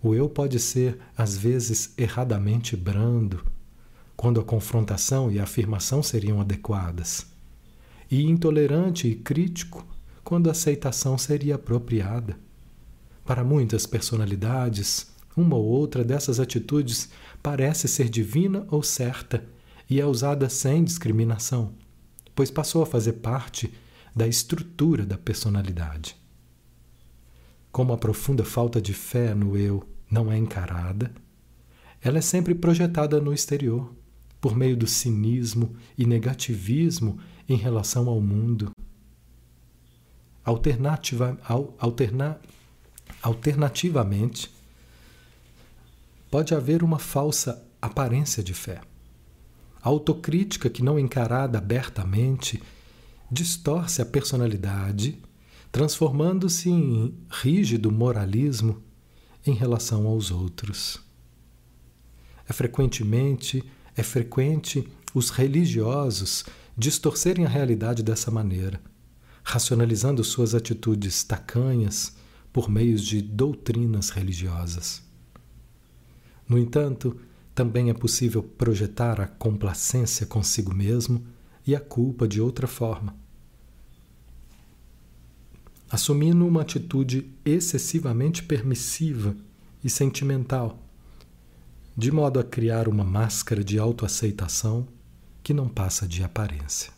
O 0.00 0.14
eu 0.14 0.28
pode 0.28 0.61
ser, 0.61 1.00
às 1.16 1.37
vezes, 1.37 1.92
erradamente 1.99 2.76
brando, 2.76 3.45
quando 4.18 4.40
a 4.40 4.44
confrontação 4.44 5.30
e 5.30 5.38
a 5.38 5.44
afirmação 5.44 6.02
seriam 6.02 6.40
adequadas, 6.40 7.25
e 8.10 8.25
intolerante 8.25 9.06
e 9.06 9.14
crítico, 9.14 9.87
quando 10.25 10.48
a 10.48 10.50
aceitação 10.50 11.16
seria 11.16 11.54
apropriada. 11.54 12.37
Para 13.25 13.44
muitas 13.44 13.87
personalidades, 13.87 15.06
uma 15.37 15.54
ou 15.54 15.64
outra 15.64 16.02
dessas 16.02 16.40
atitudes 16.40 17.10
parece 17.40 17.87
ser 17.87 18.08
divina 18.08 18.66
ou 18.72 18.82
certa 18.82 19.44
e 19.88 20.00
é 20.00 20.04
usada 20.04 20.48
sem 20.48 20.82
discriminação, 20.82 21.72
pois 22.34 22.50
passou 22.50 22.82
a 22.82 22.87
fazer 22.87 23.12
parte 23.12 23.72
da 24.16 24.26
estrutura 24.26 25.06
da 25.06 25.16
personalidade. 25.16 26.16
Como 27.70 27.92
a 27.92 27.96
profunda 27.96 28.44
falta 28.44 28.82
de 28.82 28.94
fé 28.94 29.32
no 29.32 29.56
eu 29.56 29.88
não 30.10 30.32
é 30.32 30.37
encarada, 30.37 31.12
ela 32.02 32.18
é 32.18 32.22
sempre 32.22 32.52
projetada 32.52 33.20
no 33.20 33.32
exterior, 33.32 33.96
por 34.40 34.57
meio 34.57 34.77
do 34.77 34.87
cinismo 34.87 35.74
e 35.96 36.07
negativismo 36.07 37.18
em 37.48 37.57
relação 37.57 38.09
ao 38.09 38.20
mundo. 38.20 38.70
Alternativa, 40.44 41.38
alterna, 41.79 42.40
alternativamente, 43.22 44.51
pode 46.31 46.55
haver 46.55 46.83
uma 46.83 46.98
falsa 46.98 47.64
aparência 47.81 48.42
de 48.42 48.55
fé. 48.55 48.81
A 49.83 49.88
autocrítica 49.88 50.68
que 50.68 50.83
não 50.83 50.98
encarada 50.98 51.59
abertamente 51.59 52.62
distorce 53.31 54.01
a 54.01 54.07
personalidade 54.07 55.20
transformando-se 55.70 56.70
em 56.70 57.14
rígido 57.31 57.92
moralismo 57.92 58.83
em 59.46 59.53
relação 59.53 60.07
aos 60.07 60.31
outros. 60.31 61.01
É 62.48 62.53
frequentemente 62.53 63.62
é 63.98 64.02
frequente 64.02 64.88
os 65.14 65.30
religiosos 65.30 66.44
distorcerem 66.76 67.44
a 67.44 67.48
realidade 67.48 68.02
dessa 68.02 68.30
maneira, 68.30 68.80
racionalizando 69.42 70.22
suas 70.22 70.54
atitudes 70.54 71.22
tacanhas 71.24 72.16
por 72.52 72.70
meios 72.70 73.02
de 73.02 73.20
doutrinas 73.20 74.11
religiosas. 74.11 75.02
No 76.48 76.58
entanto, 76.58 77.20
também 77.54 77.90
é 77.90 77.94
possível 77.94 78.42
projetar 78.42 79.20
a 79.20 79.26
complacência 79.26 80.24
consigo 80.24 80.74
mesmo 80.74 81.26
e 81.66 81.74
a 81.74 81.80
culpa 81.80 82.26
de 82.26 82.40
outra 82.40 82.66
forma 82.66 83.14
assumindo 85.90 86.46
uma 86.46 86.62
atitude 86.62 87.32
excessivamente 87.44 88.42
permissiva 88.42 89.34
e 89.82 89.88
sentimental, 89.88 90.82
de 91.98 92.12
modo 92.12 92.38
a 92.38 92.44
criar 92.44 92.87
uma 92.87 93.02
máscara 93.02 93.64
de 93.64 93.76
autoaceitação 93.76 94.87
que 95.42 95.52
não 95.52 95.68
passa 95.68 96.06
de 96.06 96.22
aparência. 96.22 96.92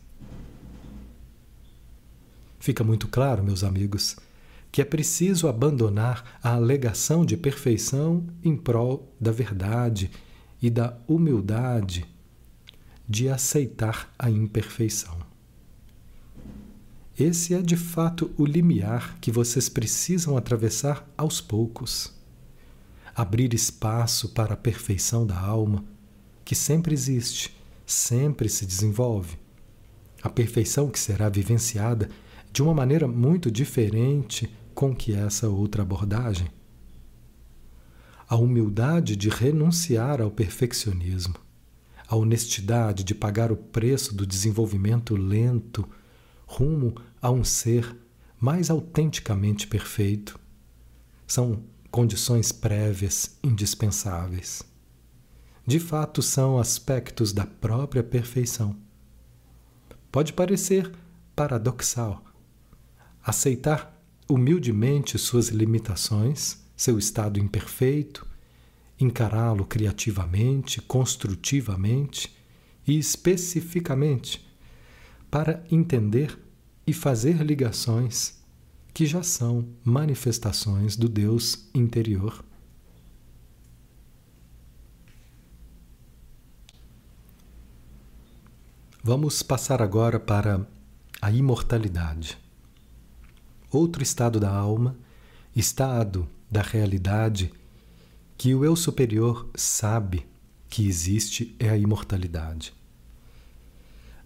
Fica 2.58 2.84
muito 2.84 3.08
claro, 3.08 3.42
meus 3.42 3.64
amigos, 3.64 4.16
que 4.70 4.82
é 4.82 4.84
preciso 4.84 5.48
abandonar 5.48 6.38
a 6.42 6.52
alegação 6.52 7.24
de 7.24 7.34
perfeição 7.34 8.26
em 8.44 8.54
prol 8.54 9.10
da 9.18 9.32
verdade 9.32 10.10
e 10.60 10.68
da 10.68 10.94
humildade 11.08 12.06
de 13.08 13.26
aceitar 13.30 14.12
a 14.18 14.30
imperfeição. 14.30 15.16
Esse 17.18 17.54
é 17.54 17.62
de 17.62 17.74
fato 17.74 18.30
o 18.36 18.44
limiar 18.44 19.16
que 19.18 19.32
vocês 19.32 19.70
precisam 19.70 20.36
atravessar 20.36 21.10
aos 21.16 21.40
poucos. 21.40 22.19
Abrir 23.14 23.52
espaço 23.54 24.30
para 24.30 24.54
a 24.54 24.56
perfeição 24.56 25.26
da 25.26 25.38
alma, 25.38 25.84
que 26.44 26.54
sempre 26.54 26.94
existe, 26.94 27.54
sempre 27.86 28.48
se 28.48 28.64
desenvolve. 28.64 29.38
A 30.22 30.28
perfeição 30.28 30.88
que 30.88 30.98
será 30.98 31.28
vivenciada 31.28 32.08
de 32.52 32.62
uma 32.62 32.74
maneira 32.74 33.06
muito 33.06 33.50
diferente 33.50 34.50
com 34.74 34.94
que 34.94 35.14
essa 35.14 35.48
outra 35.48 35.82
abordagem. 35.82 36.48
A 38.28 38.36
humildade 38.36 39.16
de 39.16 39.28
renunciar 39.28 40.20
ao 40.20 40.30
perfeccionismo, 40.30 41.34
a 42.06 42.16
honestidade 42.16 43.04
de 43.04 43.14
pagar 43.14 43.52
o 43.52 43.56
preço 43.56 44.14
do 44.14 44.26
desenvolvimento 44.26 45.16
lento 45.16 45.88
rumo 46.46 46.94
a 47.22 47.30
um 47.30 47.44
ser 47.44 47.96
mais 48.38 48.70
autenticamente 48.70 49.66
perfeito 49.66 50.38
são 51.26 51.62
condições 51.90 52.52
prévias 52.52 53.36
indispensáveis. 53.42 54.62
De 55.66 55.78
fato, 55.78 56.22
são 56.22 56.58
aspectos 56.58 57.32
da 57.32 57.46
própria 57.46 58.02
perfeição. 58.02 58.76
Pode 60.10 60.32
parecer 60.32 60.90
paradoxal 61.36 62.24
aceitar 63.22 63.96
humildemente 64.28 65.18
suas 65.18 65.48
limitações, 65.48 66.58
seu 66.76 66.98
estado 66.98 67.38
imperfeito, 67.38 68.26
encará-lo 68.98 69.64
criativamente, 69.64 70.80
construtivamente 70.80 72.34
e 72.86 72.98
especificamente 72.98 74.46
para 75.30 75.64
entender 75.70 76.38
e 76.86 76.92
fazer 76.92 77.36
ligações 77.42 78.39
que 78.92 79.06
já 79.06 79.22
são 79.22 79.68
manifestações 79.84 80.96
do 80.96 81.08
Deus 81.08 81.68
interior. 81.74 82.44
Vamos 89.02 89.42
passar 89.42 89.80
agora 89.80 90.20
para 90.20 90.66
a 91.22 91.30
imortalidade. 91.30 92.36
Outro 93.70 94.02
estado 94.02 94.38
da 94.38 94.50
alma, 94.50 94.96
estado 95.54 96.28
da 96.50 96.60
realidade 96.60 97.52
que 98.36 98.54
o 98.54 98.64
eu 98.64 98.74
superior 98.74 99.48
sabe 99.54 100.26
que 100.68 100.86
existe 100.86 101.54
é 101.58 101.68
a 101.68 101.76
imortalidade. 101.76 102.72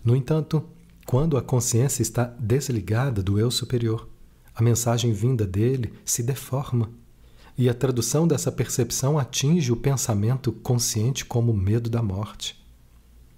No 0.04 0.14
entanto, 0.16 0.68
quando 1.06 1.36
a 1.36 1.42
consciência 1.42 2.02
está 2.02 2.24
desligada 2.24 3.22
do 3.22 3.38
eu 3.38 3.50
superior, 3.50 4.08
a 4.54 4.62
mensagem 4.62 5.12
vinda 5.12 5.46
dele 5.46 5.92
se 6.04 6.22
deforma, 6.22 6.90
e 7.56 7.68
a 7.68 7.74
tradução 7.74 8.26
dessa 8.26 8.50
percepção 8.50 9.18
atinge 9.18 9.70
o 9.70 9.76
pensamento 9.76 10.50
consciente 10.52 11.24
como 11.24 11.54
medo 11.54 11.88
da 11.88 12.02
morte, 12.02 12.60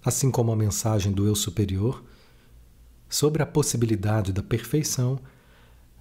assim 0.04 0.30
como 0.30 0.52
a 0.52 0.56
mensagem 0.56 1.12
do 1.12 1.26
eu 1.26 1.34
superior 1.34 2.02
sobre 3.08 3.42
a 3.42 3.46
possibilidade 3.46 4.32
da 4.32 4.42
perfeição 4.42 5.18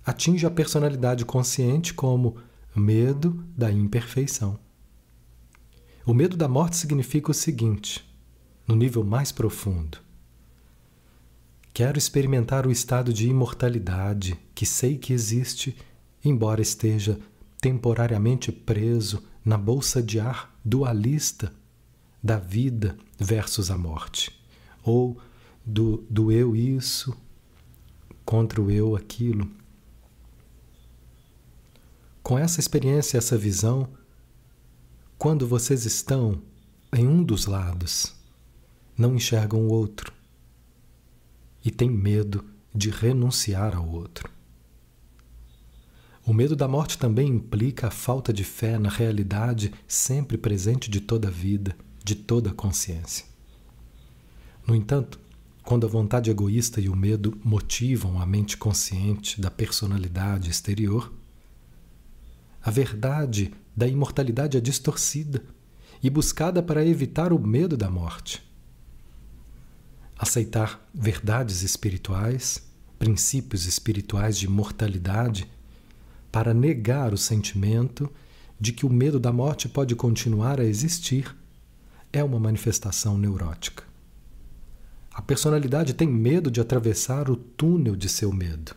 atinge 0.05 0.45
a 0.45 0.51
personalidade 0.51 1.25
consciente 1.25 1.93
como 1.93 2.37
medo 2.75 3.43
da 3.57 3.71
imperfeição. 3.71 4.59
O 6.05 6.13
medo 6.13 6.37
da 6.37 6.47
morte 6.47 6.77
significa 6.77 7.31
o 7.31 7.33
seguinte, 7.33 8.07
no 8.67 8.75
nível 8.75 9.03
mais 9.03 9.31
profundo: 9.31 9.97
quero 11.75 11.97
experimentar 11.97 12.65
o 12.65 12.71
estado 12.71 13.11
de 13.11 13.27
imortalidade 13.27 14.39
que 14.55 14.65
sei 14.65 14.97
que 14.97 15.11
existe, 15.11 15.75
embora 16.23 16.61
esteja 16.61 17.19
temporariamente 17.59 18.49
preso 18.49 19.21
na 19.43 19.57
bolsa 19.57 20.01
de 20.01 20.17
ar 20.17 20.57
dualista 20.63 21.51
da 22.23 22.39
vida 22.39 22.97
versus 23.19 23.69
a 23.69 23.77
morte, 23.77 24.31
ou 24.85 25.17
do, 25.65 25.97
do 26.09 26.31
eu 26.31 26.55
isso 26.55 27.13
contra 28.23 28.61
o 28.61 28.71
eu 28.71 28.95
aquilo. 28.95 29.45
Com 32.23 32.39
essa 32.39 32.61
experiência, 32.61 33.17
essa 33.17 33.37
visão, 33.37 33.89
quando 35.17 35.45
vocês 35.45 35.83
estão 35.83 36.41
em 36.93 37.05
um 37.05 37.21
dos 37.21 37.47
lados, 37.47 38.15
não 38.97 39.13
enxergam 39.13 39.59
o 39.59 39.73
outro 39.73 40.14
e 41.65 41.71
têm 41.71 41.89
medo 41.89 42.45
de 42.73 42.91
renunciar 42.91 43.75
ao 43.75 43.89
outro. 43.89 44.29
O 46.23 46.33
medo 46.33 46.55
da 46.55 46.67
morte 46.67 46.97
também 46.97 47.27
implica 47.27 47.87
a 47.87 47.91
falta 47.91 48.31
de 48.31 48.43
fé 48.43 48.77
na 48.77 48.89
realidade 48.89 49.73
sempre 49.87 50.37
presente 50.37 50.89
de 50.89 51.01
toda 51.01 51.27
a 51.27 51.31
vida, 51.31 51.75
de 52.03 52.15
toda 52.15 52.51
a 52.51 52.53
consciência. 52.53 53.25
No 54.65 54.75
entanto, 54.75 55.19
quando 55.63 55.87
a 55.87 55.89
vontade 55.89 56.29
egoísta 56.29 56.79
e 56.79 56.87
o 56.87 56.95
medo 56.95 57.35
motivam 57.43 58.21
a 58.21 58.25
mente 58.25 58.55
consciente 58.55 59.41
da 59.41 59.49
personalidade 59.49 60.49
exterior, 60.49 61.11
a 62.61 62.69
verdade 62.69 63.51
da 63.75 63.87
imortalidade 63.87 64.57
é 64.57 64.61
distorcida 64.61 65.43
e 66.01 66.09
buscada 66.09 66.61
para 66.61 66.85
evitar 66.85 67.33
o 67.33 67.39
medo 67.39 67.75
da 67.75 67.89
morte. 67.89 68.44
Aceitar 70.17 70.87
verdades 70.93 71.61
espirituais, 71.61 72.61
princípios 72.97 73.65
espirituais 73.65 74.37
de 74.37 74.45
imortalidade 74.45 75.49
para 76.31 76.53
negar 76.53 77.13
o 77.13 77.17
sentimento 77.17 78.09
de 78.59 78.71
que 78.71 78.85
o 78.85 78.89
medo 78.89 79.19
da 79.19 79.31
morte 79.31 79.67
pode 79.67 79.95
continuar 79.95 80.59
a 80.59 80.65
existir 80.65 81.35
é 82.11 82.23
uma 82.23 82.39
manifestação 82.39 83.17
neurótica. 83.17 83.83
A 85.13 85.21
personalidade 85.21 85.93
tem 85.93 86.07
medo 86.07 86.49
de 86.49 86.59
atravessar 86.59 87.29
o 87.29 87.35
túnel 87.35 87.95
de 87.95 88.09
seu 88.09 88.31
medo. 88.31 88.75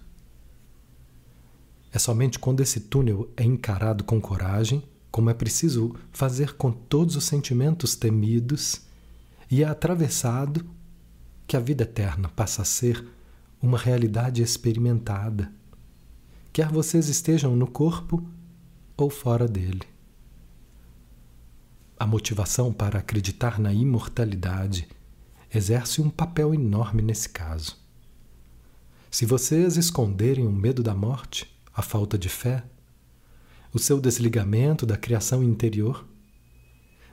É 1.92 1.98
somente 1.98 2.38
quando 2.38 2.61
esse 2.61 2.81
túnel 2.81 3.29
é 3.37 3.44
encarado 3.44 4.05
com 4.05 4.20
coragem, 4.20 4.83
como 5.11 5.31
é 5.31 5.35
preciso 5.35 5.96
fazer 6.12 6.55
com 6.55 6.70
todos 6.70 7.16
os 7.16 7.24
sentimentos 7.24 7.96
temidos, 7.96 8.83
e 9.51 9.62
é 9.62 9.66
atravessado, 9.66 10.64
que 11.49 11.57
a 11.57 11.61
vida 11.61 11.83
eterna 11.83 12.29
passa 12.29 12.63
a 12.63 12.65
ser 12.65 13.05
uma 13.61 13.79
realidade 13.79 14.43
experimentada 14.43 15.51
quer 16.59 16.73
vocês 16.73 17.09
estejam 17.09 17.55
no 17.55 17.69
corpo 17.69 18.29
ou 18.97 19.09
fora 19.09 19.47
dele. 19.47 19.83
A 21.97 22.05
motivação 22.05 22.73
para 22.73 22.99
acreditar 22.99 23.61
na 23.61 23.73
imortalidade 23.73 24.89
exerce 25.55 26.01
um 26.01 26.11
papel 26.11 26.53
enorme 26.53 27.01
nesse 27.01 27.29
caso. 27.29 27.77
Se 29.09 29.25
vocês 29.25 29.77
esconderem 29.77 30.49
o 30.49 30.51
medo 30.51 30.83
da 30.83 30.97
morte, 30.97 31.49
a 31.73 31.81
falta 31.81 32.19
de 32.19 32.29
fé, 32.29 32.65
o 33.73 33.79
seu 33.79 34.01
desligamento 34.01 34.85
da 34.85 34.97
criação 34.97 35.45
interior, 35.45 36.05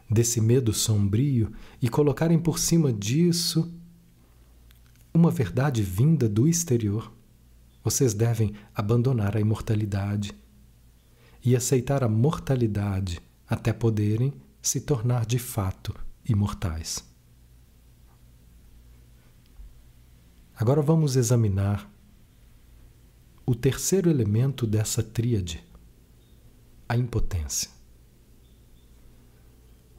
desse 0.09 0.41
medo 0.41 0.73
sombrio 0.73 1.53
e 1.79 1.87
colocarem 1.87 2.39
por 2.39 2.57
cima 2.57 2.91
disso 2.91 3.71
uma 5.15 5.31
verdade 5.31 5.81
vinda 5.81 6.27
do 6.27 6.47
exterior, 6.47 7.11
vocês 7.83 8.13
devem 8.13 8.53
abandonar 8.73 9.37
a 9.37 9.39
imortalidade 9.39 10.35
e 11.43 11.55
aceitar 11.55 12.03
a 12.03 12.09
mortalidade 12.09 13.21
até 13.47 13.71
poderem 13.71 14.33
se 14.61 14.81
tornar 14.81 15.25
de 15.25 15.39
fato 15.39 15.95
imortais. 16.27 17.03
Agora 20.55 20.81
vamos 20.81 21.15
examinar 21.15 21.89
o 23.45 23.53
terceiro 23.53 24.09
elemento 24.09 24.65
dessa 24.65 25.03
tríade, 25.03 25.63
a 26.89 26.97
impotência. 26.97 27.69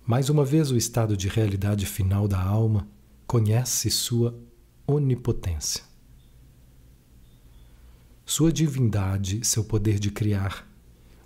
Mais 0.04 0.28
uma 0.28 0.44
vez, 0.44 0.70
o 0.70 0.76
estado 0.76 1.16
de 1.16 1.28
realidade 1.28 1.86
final 1.86 2.26
da 2.26 2.40
alma 2.40 2.88
conhece 3.26 3.90
sua 3.90 4.45
onipotência 4.86 5.86
sua 8.26 8.52
divindade, 8.52 9.46
seu 9.46 9.62
poder 9.62 10.00
de 10.00 10.10
criar, 10.10 10.68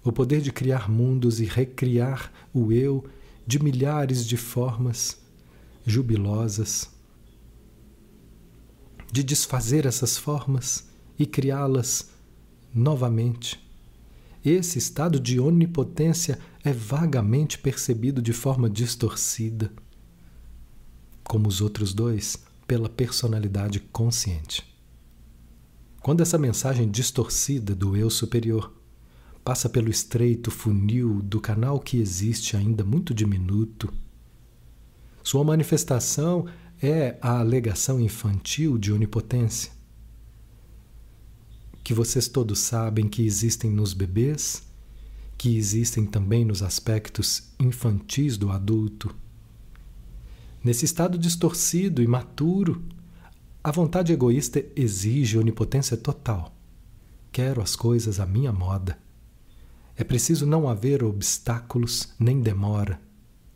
o 0.04 0.12
poder 0.12 0.42
de 0.42 0.52
criar 0.52 0.90
mundos 0.90 1.40
e 1.40 1.46
recriar 1.46 2.30
o 2.52 2.70
eu 2.70 3.08
de 3.46 3.60
milhares 3.60 4.26
de 4.26 4.36
formas 4.36 5.18
jubilosas, 5.86 6.90
de 9.10 9.22
desfazer 9.22 9.86
essas 9.86 10.18
formas 10.18 10.88
e 11.18 11.24
criá-las 11.24 12.10
novamente. 12.72 13.58
Esse 14.44 14.78
estado 14.78 15.18
de 15.18 15.40
onipotência 15.40 16.38
é 16.62 16.72
vagamente 16.72 17.58
percebido 17.58 18.20
de 18.20 18.34
forma 18.34 18.68
distorcida, 18.68 19.72
como 21.24 21.48
os 21.48 21.62
outros 21.62 21.94
dois, 21.94 22.38
pela 22.70 22.88
personalidade 22.88 23.80
consciente. 23.80 24.64
Quando 26.00 26.20
essa 26.20 26.38
mensagem 26.38 26.88
distorcida 26.88 27.74
do 27.74 27.96
eu 27.96 28.08
superior 28.08 28.72
passa 29.42 29.68
pelo 29.68 29.90
estreito 29.90 30.52
funil 30.52 31.20
do 31.20 31.40
canal 31.40 31.80
que 31.80 31.98
existe 31.98 32.56
ainda 32.56 32.84
muito 32.84 33.12
diminuto, 33.12 33.92
sua 35.20 35.42
manifestação 35.42 36.46
é 36.80 37.18
a 37.20 37.40
alegação 37.40 38.00
infantil 38.00 38.78
de 38.78 38.92
onipotência, 38.92 39.72
que 41.82 41.92
vocês 41.92 42.28
todos 42.28 42.60
sabem 42.60 43.08
que 43.08 43.26
existem 43.26 43.68
nos 43.68 43.92
bebês, 43.92 44.62
que 45.36 45.56
existem 45.56 46.06
também 46.06 46.44
nos 46.44 46.62
aspectos 46.62 47.48
infantis 47.58 48.38
do 48.38 48.48
adulto. 48.48 49.12
Nesse 50.62 50.84
estado 50.84 51.16
distorcido 51.16 52.02
e 52.02 52.06
maturo, 52.06 52.84
a 53.64 53.70
vontade 53.70 54.12
egoísta 54.12 54.62
exige 54.76 55.38
onipotência 55.38 55.96
total. 55.96 56.54
Quero 57.32 57.62
as 57.62 57.74
coisas 57.74 58.20
à 58.20 58.26
minha 58.26 58.52
moda. 58.52 58.98
É 59.96 60.04
preciso 60.04 60.44
não 60.44 60.68
haver 60.68 61.02
obstáculos 61.02 62.12
nem 62.18 62.42
demora, 62.42 63.00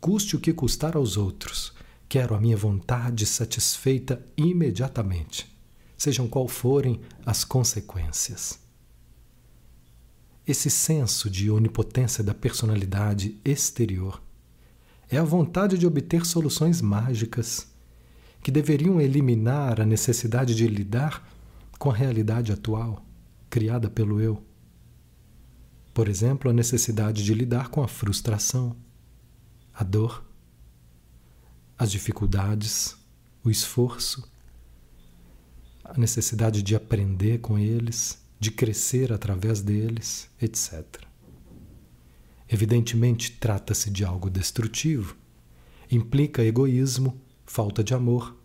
custe 0.01 0.35
o 0.35 0.39
que 0.39 0.51
custar 0.51 0.95
aos 0.95 1.15
outros. 1.15 1.73
Quero 2.09 2.33
a 2.33 2.39
minha 2.39 2.57
vontade 2.57 3.25
satisfeita 3.25 4.23
imediatamente, 4.35 5.55
sejam 5.95 6.27
qual 6.27 6.47
forem 6.47 7.01
as 7.23 7.43
consequências. 7.43 8.59
Esse 10.47 10.71
senso 10.71 11.29
de 11.29 11.51
onipotência 11.51 12.23
da 12.23 12.33
personalidade 12.33 13.39
exterior 13.43 14.21
é 15.09 15.17
a 15.17 15.23
vontade 15.23 15.77
de 15.77 15.85
obter 15.85 16.25
soluções 16.25 16.81
mágicas 16.81 17.67
que 18.41 18.51
deveriam 18.51 19.01
eliminar 19.01 19.81
a 19.81 19.85
necessidade 19.85 20.53
de 20.55 20.67
lidar 20.67 21.27
com 21.79 21.89
a 21.89 21.93
realidade 21.93 22.51
atual, 22.51 23.03
criada 23.49 23.89
pelo 23.89 24.21
eu. 24.21 24.43
Por 25.93 26.07
exemplo, 26.07 26.49
a 26.49 26.53
necessidade 26.53 27.23
de 27.23 27.33
lidar 27.33 27.69
com 27.69 27.81
a 27.81 27.87
frustração, 27.87 28.75
a 29.73 29.83
dor, 29.83 30.23
as 31.77 31.91
dificuldades, 31.91 32.95
o 33.43 33.49
esforço, 33.49 34.29
a 35.83 35.97
necessidade 35.97 36.61
de 36.61 36.75
aprender 36.75 37.39
com 37.39 37.57
eles, 37.57 38.21
de 38.39 38.51
crescer 38.51 39.13
através 39.13 39.61
deles, 39.61 40.29
etc. 40.41 41.03
Evidentemente, 42.49 43.31
trata-se 43.31 43.89
de 43.89 44.05
algo 44.05 44.29
destrutivo, 44.29 45.15
implica 45.91 46.43
egoísmo 46.43 47.19
falta 47.45 47.83
de 47.83 47.93
amor, 47.93 48.35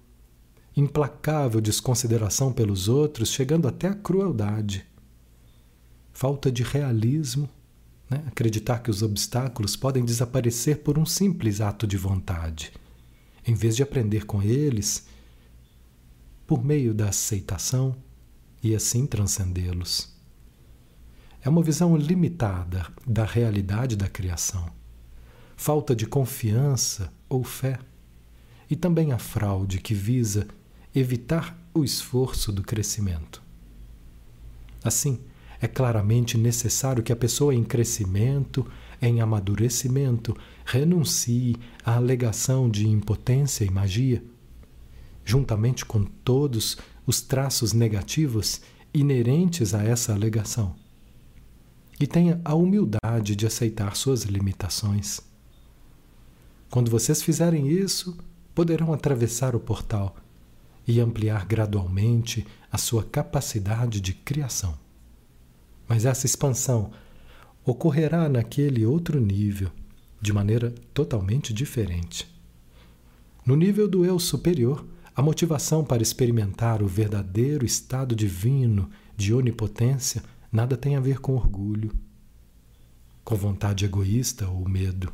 implacável 0.76 1.60
desconsideração 1.60 2.52
pelos 2.52 2.88
outros, 2.88 3.30
chegando 3.30 3.66
até 3.66 3.88
a 3.88 3.94
crueldade, 3.94 4.86
falta 6.12 6.50
de 6.50 6.62
realismo 6.62 7.48
Né? 8.10 8.24
Acreditar 8.26 8.80
que 8.80 8.90
os 8.90 9.02
obstáculos 9.02 9.76
podem 9.76 10.04
desaparecer 10.04 10.78
por 10.78 10.98
um 10.98 11.06
simples 11.06 11.60
ato 11.60 11.86
de 11.86 11.96
vontade, 11.96 12.72
em 13.46 13.54
vez 13.54 13.76
de 13.76 13.84
aprender 13.84 14.26
com 14.26 14.42
eles 14.42 15.06
por 16.46 16.64
meio 16.64 16.92
da 16.92 17.10
aceitação 17.10 17.94
e 18.60 18.74
assim 18.74 19.06
transcendê-los. 19.06 20.09
É 21.42 21.48
uma 21.48 21.62
visão 21.62 21.96
limitada 21.96 22.86
da 23.06 23.24
realidade 23.24 23.96
da 23.96 24.08
criação, 24.08 24.70
falta 25.56 25.96
de 25.96 26.06
confiança 26.06 27.10
ou 27.28 27.42
fé, 27.42 27.78
e 28.68 28.76
também 28.76 29.12
a 29.12 29.18
fraude 29.18 29.80
que 29.80 29.94
visa 29.94 30.46
evitar 30.94 31.58
o 31.72 31.82
esforço 31.82 32.52
do 32.52 32.62
crescimento. 32.62 33.42
Assim, 34.84 35.20
é 35.60 35.68
claramente 35.68 36.38
necessário 36.38 37.02
que 37.02 37.12
a 37.12 37.16
pessoa 37.16 37.54
em 37.54 37.62
crescimento, 37.62 38.66
em 39.00 39.20
amadurecimento, 39.20 40.36
renuncie 40.64 41.56
à 41.84 41.96
alegação 41.96 42.68
de 42.68 42.88
impotência 42.88 43.64
e 43.64 43.70
magia, 43.70 44.22
juntamente 45.24 45.84
com 45.84 46.04
todos 46.04 46.78
os 47.06 47.20
traços 47.20 47.72
negativos 47.72 48.60
inerentes 48.92 49.74
a 49.74 49.82
essa 49.82 50.12
alegação. 50.12 50.79
E 52.00 52.06
tenha 52.06 52.40
a 52.42 52.54
humildade 52.54 53.36
de 53.36 53.46
aceitar 53.46 53.94
suas 53.94 54.22
limitações. 54.22 55.20
Quando 56.70 56.90
vocês 56.90 57.22
fizerem 57.22 57.68
isso, 57.68 58.16
poderão 58.54 58.92
atravessar 58.92 59.54
o 59.54 59.60
portal 59.60 60.16
e 60.88 60.98
ampliar 60.98 61.44
gradualmente 61.44 62.46
a 62.72 62.78
sua 62.78 63.04
capacidade 63.04 64.00
de 64.00 64.14
criação. 64.14 64.78
Mas 65.86 66.06
essa 66.06 66.24
expansão 66.24 66.90
ocorrerá 67.64 68.28
naquele 68.28 68.86
outro 68.86 69.20
nível, 69.20 69.70
de 70.22 70.32
maneira 70.32 70.74
totalmente 70.94 71.52
diferente. 71.52 72.26
No 73.44 73.56
nível 73.56 73.86
do 73.86 74.04
eu 74.04 74.18
superior, 74.18 74.86
a 75.14 75.20
motivação 75.20 75.84
para 75.84 76.02
experimentar 76.02 76.82
o 76.82 76.86
verdadeiro 76.86 77.66
estado 77.66 78.14
divino 78.14 78.88
de 79.16 79.34
onipotência 79.34 80.22
nada 80.50 80.76
tem 80.76 80.96
a 80.96 81.00
ver 81.00 81.20
com 81.20 81.34
orgulho, 81.34 81.92
com 83.24 83.36
vontade 83.36 83.84
egoísta 83.84 84.48
ou 84.48 84.68
medo. 84.68 85.12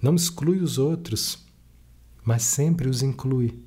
Não 0.00 0.14
exclui 0.14 0.60
os 0.60 0.78
outros, 0.78 1.44
mas 2.24 2.42
sempre 2.42 2.88
os 2.88 3.02
inclui. 3.02 3.62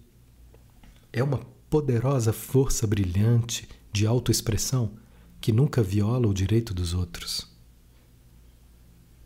É 1.11 1.23
uma 1.23 1.39
poderosa 1.69 2.33
força 2.33 2.87
brilhante 2.87 3.67
de 3.91 4.07
autoexpressão 4.07 4.93
que 5.39 5.51
nunca 5.51 5.83
viola 5.83 6.27
o 6.27 6.33
direito 6.33 6.73
dos 6.73 6.93
outros. 6.93 7.51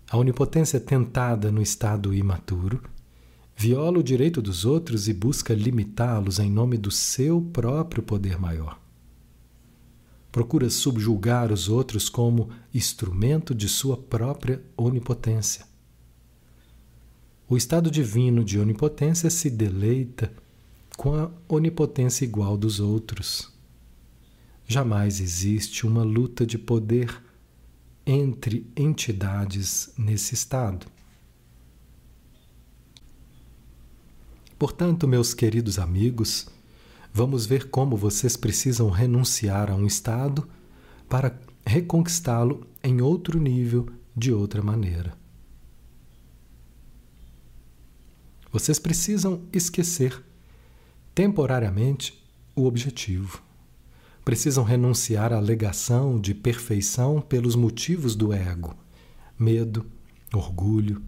A 0.09 0.17
onipotência 0.17 0.79
tentada 0.79 1.51
no 1.51 1.61
estado 1.61 2.13
imaturo 2.13 2.81
viola 3.55 3.99
o 3.99 4.03
direito 4.03 4.41
dos 4.41 4.65
outros 4.65 5.07
e 5.07 5.13
busca 5.13 5.53
limitá-los 5.53 6.39
em 6.39 6.49
nome 6.49 6.77
do 6.77 6.91
seu 6.91 7.41
próprio 7.41 8.03
poder 8.03 8.39
maior. 8.39 8.79
Procura 10.31 10.69
subjulgar 10.69 11.51
os 11.51 11.69
outros 11.69 12.09
como 12.09 12.49
instrumento 12.73 13.55
de 13.55 13.67
sua 13.67 13.97
própria 13.97 14.61
onipotência. 14.75 15.65
O 17.49 17.55
estado 17.55 17.89
divino 17.89 18.43
de 18.43 18.59
onipotência 18.59 19.29
se 19.29 19.49
deleita 19.49 20.31
com 20.97 21.15
a 21.15 21.31
onipotência 21.47 22.25
igual 22.25 22.57
dos 22.57 22.79
outros 22.79 23.57
Jamais 24.69 25.21
existe 25.21 25.87
uma 25.87 26.03
luta 26.03 26.45
de 26.45 26.57
poder 26.57 27.23
entre 28.05 28.69
entidades 28.75 29.93
nesse 29.97 30.33
estado. 30.33 30.87
Portanto, 34.59 35.07
meus 35.07 35.33
queridos 35.33 35.79
amigos, 35.79 36.49
vamos 37.17 37.47
ver 37.47 37.71
como 37.71 37.97
vocês 37.97 38.37
precisam 38.37 38.91
renunciar 38.91 39.71
a 39.71 39.75
um 39.75 39.87
estado 39.87 40.47
para 41.09 41.35
reconquistá-lo 41.65 42.67
em 42.83 43.01
outro 43.01 43.39
nível, 43.39 43.87
de 44.15 44.31
outra 44.31 44.61
maneira. 44.61 45.17
Vocês 48.51 48.77
precisam 48.77 49.41
esquecer 49.51 50.23
temporariamente 51.15 52.23
o 52.55 52.65
objetivo 52.65 53.41
precisam 54.23 54.63
renunciar 54.63 55.31
à 55.33 55.37
alegação 55.37 56.19
de 56.19 56.35
perfeição 56.35 57.21
pelos 57.21 57.55
motivos 57.55 58.13
do 58.13 58.33
ego, 58.33 58.75
medo, 59.39 59.89
orgulho, 60.33 61.01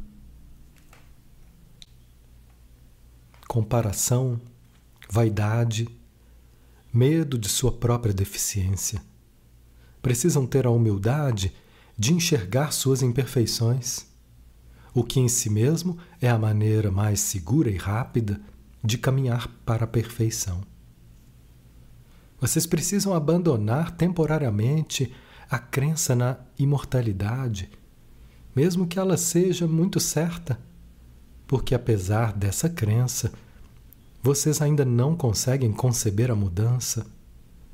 comparação, 3.45 4.39
vaidade, 5.09 5.98
medo 6.93 7.37
de 7.37 7.47
sua 7.47 7.71
própria 7.71 8.13
deficiência. 8.13 9.01
Precisam 10.01 10.45
ter 10.45 10.65
a 10.65 10.71
humildade 10.71 11.53
de 11.97 12.13
enxergar 12.13 12.71
suas 12.71 13.01
imperfeições, 13.01 14.05
o 14.93 15.03
que 15.03 15.19
em 15.19 15.27
si 15.27 15.49
mesmo 15.49 15.97
é 16.21 16.29
a 16.29 16.37
maneira 16.37 16.89
mais 16.89 17.19
segura 17.19 17.69
e 17.69 17.77
rápida 17.77 18.41
de 18.83 18.97
caminhar 18.97 19.47
para 19.65 19.83
a 19.83 19.87
perfeição. 19.87 20.61
Vocês 22.39 22.65
precisam 22.65 23.13
abandonar 23.13 23.91
temporariamente 23.91 25.13
a 25.49 25.59
crença 25.59 26.15
na 26.15 26.37
imortalidade, 26.57 27.69
mesmo 28.55 28.87
que 28.87 28.97
ela 28.97 29.17
seja 29.17 29.67
muito 29.67 29.99
certa, 29.99 30.59
porque 31.45 31.75
apesar 31.75 32.31
dessa 32.33 32.69
crença, 32.69 33.31
vocês 34.21 34.61
ainda 34.61 34.83
não 34.83 35.15
conseguem 35.15 35.71
conceber 35.71 36.29
a 36.29 36.35
mudança, 36.35 37.05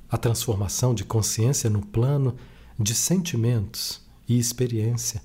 a 0.09 0.17
transformação 0.17 0.93
de 0.93 1.03
consciência 1.03 1.69
no 1.69 1.85
plano 1.85 2.35
de 2.77 2.93
sentimentos 2.93 4.01
e 4.27 4.37
experiência 4.37 5.21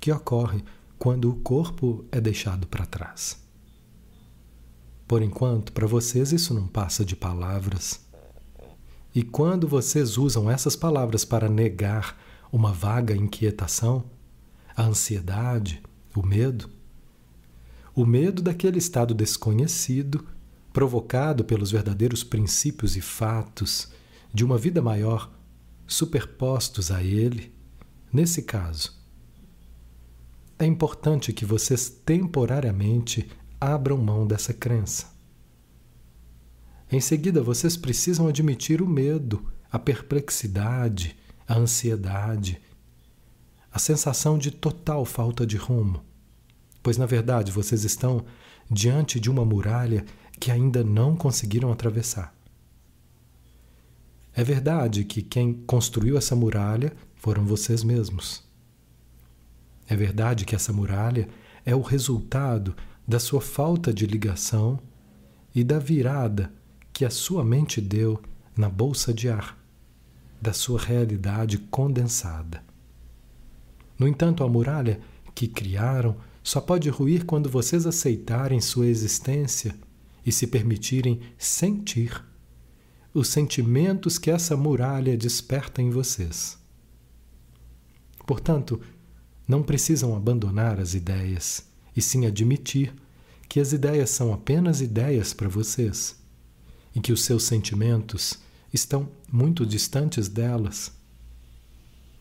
que 0.00 0.12
ocorre 0.12 0.62
quando 0.98 1.30
o 1.30 1.36
corpo 1.36 2.04
é 2.10 2.20
deixado 2.20 2.66
para 2.66 2.86
trás. 2.86 3.40
Por 5.06 5.22
enquanto, 5.22 5.72
para 5.72 5.86
vocês 5.86 6.32
isso 6.32 6.52
não 6.52 6.66
passa 6.66 7.04
de 7.04 7.16
palavras 7.16 8.06
e 9.14 9.22
quando 9.22 9.66
vocês 9.66 10.18
usam 10.18 10.50
essas 10.50 10.76
palavras 10.76 11.24
para 11.24 11.48
negar 11.48 12.16
uma 12.52 12.72
vaga 12.72 13.16
inquietação, 13.16 14.04
a 14.76 14.84
ansiedade, 14.84 15.82
o 16.14 16.24
medo, 16.24 16.70
o 17.94 18.06
medo 18.06 18.42
daquele 18.42 18.78
estado 18.78 19.14
desconhecido, 19.14 20.24
provocado 20.78 21.44
pelos 21.44 21.72
verdadeiros 21.72 22.22
princípios 22.22 22.96
e 22.96 23.00
fatos 23.00 23.88
de 24.32 24.44
uma 24.44 24.56
vida 24.56 24.80
maior 24.80 25.28
superpostos 25.88 26.92
a 26.92 27.02
ele, 27.02 27.52
nesse 28.12 28.42
caso, 28.42 28.96
é 30.56 30.64
importante 30.64 31.32
que 31.32 31.44
vocês 31.44 31.90
temporariamente 31.90 33.28
abram 33.60 33.96
mão 33.96 34.24
dessa 34.24 34.54
crença. 34.54 35.08
Em 36.92 37.00
seguida, 37.00 37.42
vocês 37.42 37.76
precisam 37.76 38.28
admitir 38.28 38.80
o 38.80 38.86
medo, 38.86 39.50
a 39.72 39.80
perplexidade, 39.80 41.16
a 41.48 41.56
ansiedade, 41.56 42.62
a 43.72 43.80
sensação 43.80 44.38
de 44.38 44.52
total 44.52 45.04
falta 45.04 45.44
de 45.44 45.56
rumo, 45.56 46.04
pois 46.84 46.96
na 46.96 47.04
verdade 47.04 47.50
vocês 47.50 47.82
estão 47.82 48.24
diante 48.70 49.18
de 49.18 49.28
uma 49.28 49.44
muralha 49.44 50.04
que 50.38 50.50
ainda 50.50 50.84
não 50.84 51.16
conseguiram 51.16 51.72
atravessar. 51.72 52.34
É 54.34 54.44
verdade 54.44 55.04
que 55.04 55.20
quem 55.20 55.52
construiu 55.52 56.16
essa 56.16 56.36
muralha 56.36 56.92
foram 57.16 57.44
vocês 57.44 57.82
mesmos. 57.82 58.44
É 59.88 59.96
verdade 59.96 60.44
que 60.44 60.54
essa 60.54 60.72
muralha 60.72 61.28
é 61.64 61.74
o 61.74 61.80
resultado 61.80 62.74
da 63.06 63.18
sua 63.18 63.40
falta 63.40 63.92
de 63.92 64.06
ligação 64.06 64.78
e 65.54 65.64
da 65.64 65.78
virada 65.78 66.52
que 66.92 67.04
a 67.04 67.10
sua 67.10 67.44
mente 67.44 67.80
deu 67.80 68.22
na 68.56 68.68
bolsa 68.68 69.12
de 69.12 69.28
ar 69.28 69.58
da 70.40 70.52
sua 70.52 70.78
realidade 70.78 71.58
condensada. 71.58 72.62
No 73.98 74.06
entanto, 74.06 74.44
a 74.44 74.48
muralha 74.48 75.00
que 75.34 75.48
criaram 75.48 76.16
só 76.42 76.60
pode 76.60 76.88
ruir 76.88 77.24
quando 77.24 77.50
vocês 77.50 77.86
aceitarem 77.86 78.60
sua 78.60 78.86
existência 78.86 79.74
e 80.24 80.32
se 80.32 80.46
permitirem 80.46 81.20
sentir 81.36 82.24
os 83.12 83.28
sentimentos 83.28 84.18
que 84.18 84.30
essa 84.30 84.56
muralha 84.56 85.16
desperta 85.16 85.80
em 85.80 85.90
vocês. 85.90 86.58
Portanto, 88.26 88.80
não 89.46 89.62
precisam 89.62 90.14
abandonar 90.14 90.78
as 90.78 90.94
ideias, 90.94 91.66
e 91.96 92.02
sim 92.02 92.26
admitir 92.26 92.94
que 93.48 93.58
as 93.58 93.72
ideias 93.72 94.10
são 94.10 94.32
apenas 94.32 94.80
ideias 94.80 95.32
para 95.32 95.48
vocês 95.48 96.18
em 96.94 97.00
que 97.00 97.12
os 97.12 97.24
seus 97.24 97.44
sentimentos 97.44 98.38
estão 98.72 99.08
muito 99.30 99.64
distantes 99.64 100.28
delas. 100.28 100.92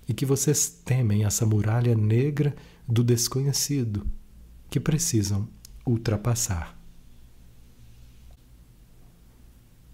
e 0.09 0.13
que 0.13 0.25
vocês 0.25 0.69
temem 0.85 1.25
essa 1.25 1.45
muralha 1.45 1.93
negra 1.93 2.55
do 2.87 3.03
desconhecido 3.03 4.07
que 4.69 4.79
precisam 4.79 5.49
ultrapassar. 5.85 6.76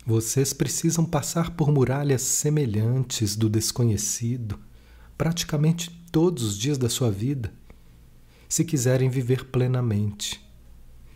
Vocês 0.05 0.51
precisam 0.51 1.05
passar 1.05 1.51
por 1.51 1.71
muralhas 1.71 2.21
semelhantes 2.21 3.35
do 3.35 3.49
desconhecido 3.49 4.59
praticamente 5.17 5.89
todos 6.11 6.43
os 6.43 6.57
dias 6.57 6.77
da 6.77 6.89
sua 6.89 7.09
vida, 7.09 7.53
se 8.49 8.65
quiserem 8.65 9.09
viver 9.09 9.45
plenamente, 9.45 10.43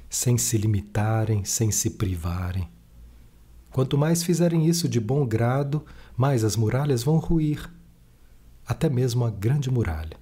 sem 0.10 0.38
se 0.38 0.58
limitarem, 0.58 1.43
sem 1.43 1.71
se 1.71 1.91
privarem. 1.91 2.69
Quanto 3.71 3.97
mais 3.97 4.23
fizerem 4.23 4.65
isso 4.65 4.88
de 4.88 5.00
bom 5.00 5.26
grado, 5.26 5.86
mais 6.15 6.43
as 6.43 6.56
muralhas 6.56 7.04
vão 7.04 7.17
ruir 7.17 7.69
até 8.65 8.89
mesmo 8.89 9.23
a 9.23 9.30
grande 9.30 9.69
muralha. 9.69 10.17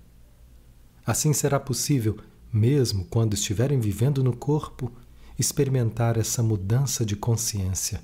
Assim 1.06 1.34
será 1.34 1.60
possível, 1.60 2.18
mesmo 2.52 3.06
quando 3.06 3.34
estiverem 3.34 3.80
vivendo 3.80 4.24
no 4.24 4.36
corpo, 4.36 4.92
experimentar 5.38 6.18
essa 6.18 6.44
mudança 6.44 7.06
de 7.06 7.16
consciência. 7.16 8.02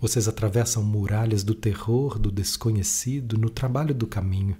Vocês 0.00 0.28
atravessam 0.28 0.82
muralhas 0.82 1.42
do 1.42 1.54
terror, 1.54 2.18
do 2.18 2.30
desconhecido 2.30 3.36
no 3.36 3.50
trabalho 3.50 3.94
do 3.94 4.06
caminho, 4.06 4.56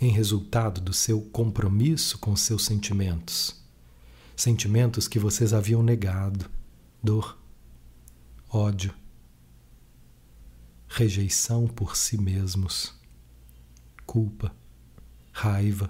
em 0.00 0.10
resultado 0.10 0.80
do 0.80 0.92
seu 0.92 1.20
compromisso 1.20 2.18
com 2.18 2.34
seus 2.34 2.64
sentimentos. 2.64 3.60
Sentimentos 4.34 5.06
que 5.06 5.18
vocês 5.18 5.52
haviam 5.52 5.82
negado: 5.82 6.50
dor, 7.02 7.38
ódio, 8.48 8.94
rejeição 10.88 11.66
por 11.66 11.96
si 11.96 12.16
mesmos 12.16 13.00
culpa, 14.12 14.54
raiva, 15.32 15.88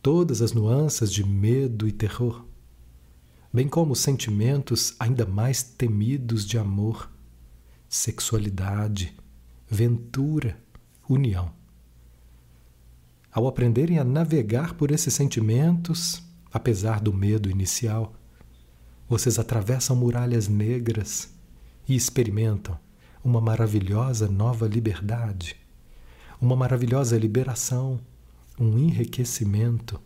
todas 0.00 0.40
as 0.40 0.52
nuances 0.52 1.12
de 1.12 1.22
medo 1.22 1.86
e 1.86 1.92
terror, 1.92 2.42
bem 3.52 3.68
como 3.68 3.94
sentimentos 3.94 4.94
ainda 4.98 5.24
mais 5.24 5.62
temidos 5.62 6.46
de 6.46 6.58
amor, 6.58 7.10
sexualidade, 7.88 9.16
ventura, 9.68 10.58
união. 11.08 11.52
Ao 13.32 13.46
aprenderem 13.46 13.98
a 13.98 14.04
navegar 14.04 14.74
por 14.74 14.90
esses 14.90 15.12
sentimentos, 15.14 16.22
apesar 16.52 17.00
do 17.00 17.12
medo 17.12 17.50
inicial, 17.50 18.14
vocês 19.08 19.38
atravessam 19.38 19.94
muralhas 19.94 20.48
negras 20.48 21.32
e 21.88 21.94
experimentam 21.94 22.78
uma 23.22 23.40
maravilhosa 23.40 24.28
nova 24.28 24.66
liberdade 24.66 25.56
uma 26.40 26.54
maravilhosa 26.54 27.16
liberação, 27.18 28.00
um 28.58 28.78
enriquecimento. 28.78 30.00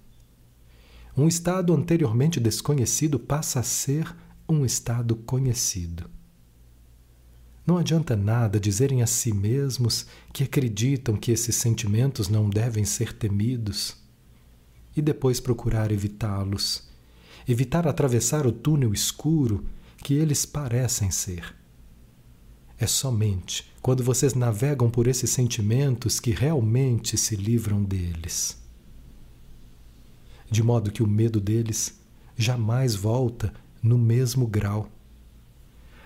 Um 1.20 1.28
estado 1.28 1.74
anteriormente 1.74 2.40
desconhecido 2.40 3.18
passa 3.18 3.60
a 3.60 3.62
ser 3.62 4.16
um 4.48 4.64
estado 4.64 5.14
conhecido. 5.14 6.08
Não 7.66 7.76
adianta 7.76 8.16
nada 8.16 8.58
dizerem 8.58 9.02
a 9.02 9.06
si 9.06 9.30
mesmos 9.30 10.06
que 10.32 10.44
acreditam 10.44 11.18
que 11.18 11.30
esses 11.30 11.54
sentimentos 11.56 12.30
não 12.30 12.48
devem 12.48 12.86
ser 12.86 13.12
temidos 13.12 13.98
e 14.96 15.02
depois 15.02 15.40
procurar 15.40 15.92
evitá-los, 15.92 16.88
evitar 17.46 17.86
atravessar 17.86 18.46
o 18.46 18.52
túnel 18.52 18.94
escuro 18.94 19.66
que 19.98 20.14
eles 20.14 20.46
parecem 20.46 21.10
ser. 21.10 21.54
É 22.78 22.86
somente 22.86 23.70
quando 23.82 24.02
vocês 24.02 24.32
navegam 24.32 24.90
por 24.90 25.06
esses 25.06 25.28
sentimentos 25.28 26.18
que 26.18 26.30
realmente 26.30 27.18
se 27.18 27.36
livram 27.36 27.84
deles. 27.84 28.59
De 30.50 30.62
modo 30.62 30.90
que 30.90 31.02
o 31.02 31.06
medo 31.06 31.40
deles 31.40 32.00
jamais 32.36 32.94
volta 32.94 33.52
no 33.82 33.96
mesmo 33.96 34.46
grau. 34.46 34.90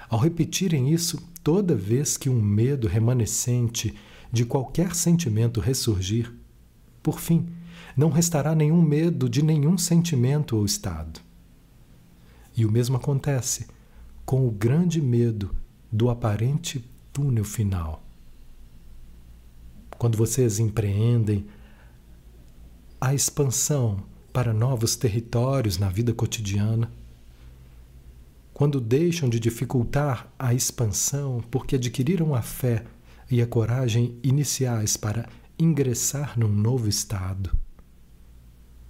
Ao 0.08 0.18
repetirem 0.18 0.92
isso 0.92 1.22
toda 1.42 1.74
vez 1.74 2.16
que 2.16 2.28
um 2.28 2.40
medo 2.40 2.86
remanescente 2.86 3.94
de 4.30 4.44
qualquer 4.44 4.94
sentimento 4.94 5.60
ressurgir, 5.60 6.32
por 7.02 7.20
fim, 7.20 7.48
não 7.96 8.10
restará 8.10 8.54
nenhum 8.54 8.82
medo 8.82 9.28
de 9.28 9.42
nenhum 9.42 9.78
sentimento 9.78 10.56
ou 10.56 10.64
estado. 10.64 11.20
E 12.56 12.64
o 12.64 12.70
mesmo 12.70 12.96
acontece 12.96 13.66
com 14.24 14.46
o 14.46 14.50
grande 14.50 15.00
medo 15.00 15.54
do 15.90 16.10
aparente 16.10 16.84
túnel 17.12 17.44
final. 17.44 18.02
Quando 19.98 20.18
vocês 20.18 20.58
empreendem 20.58 21.46
a 23.00 23.14
expansão 23.14 24.02
para 24.34 24.52
novos 24.52 24.96
territórios 24.96 25.78
na 25.78 25.88
vida 25.88 26.12
cotidiana, 26.12 26.90
quando 28.52 28.80
deixam 28.80 29.28
de 29.28 29.38
dificultar 29.38 30.28
a 30.36 30.52
expansão 30.52 31.40
porque 31.52 31.76
adquiriram 31.76 32.34
a 32.34 32.42
fé 32.42 32.84
e 33.30 33.40
a 33.40 33.46
coragem 33.46 34.18
iniciais 34.24 34.96
para 34.96 35.28
ingressar 35.56 36.36
num 36.36 36.48
novo 36.48 36.88
estado, 36.88 37.56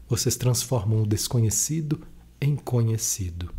vocês 0.09 0.35
transformam 0.35 1.03
o 1.03 1.07
desconhecido 1.07 2.01
em 2.41 2.57
conhecido. 2.57 3.53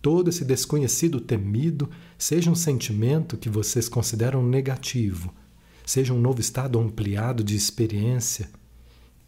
Todo 0.00 0.28
esse 0.28 0.44
desconhecido 0.44 1.20
temido 1.20 1.88
seja 2.18 2.50
um 2.50 2.56
sentimento 2.56 3.36
que 3.36 3.48
vocês 3.48 3.88
consideram 3.88 4.44
negativo, 4.44 5.32
seja 5.86 6.12
um 6.12 6.20
novo 6.20 6.40
estado 6.40 6.80
ampliado 6.80 7.44
de 7.44 7.54
experiência 7.54 8.50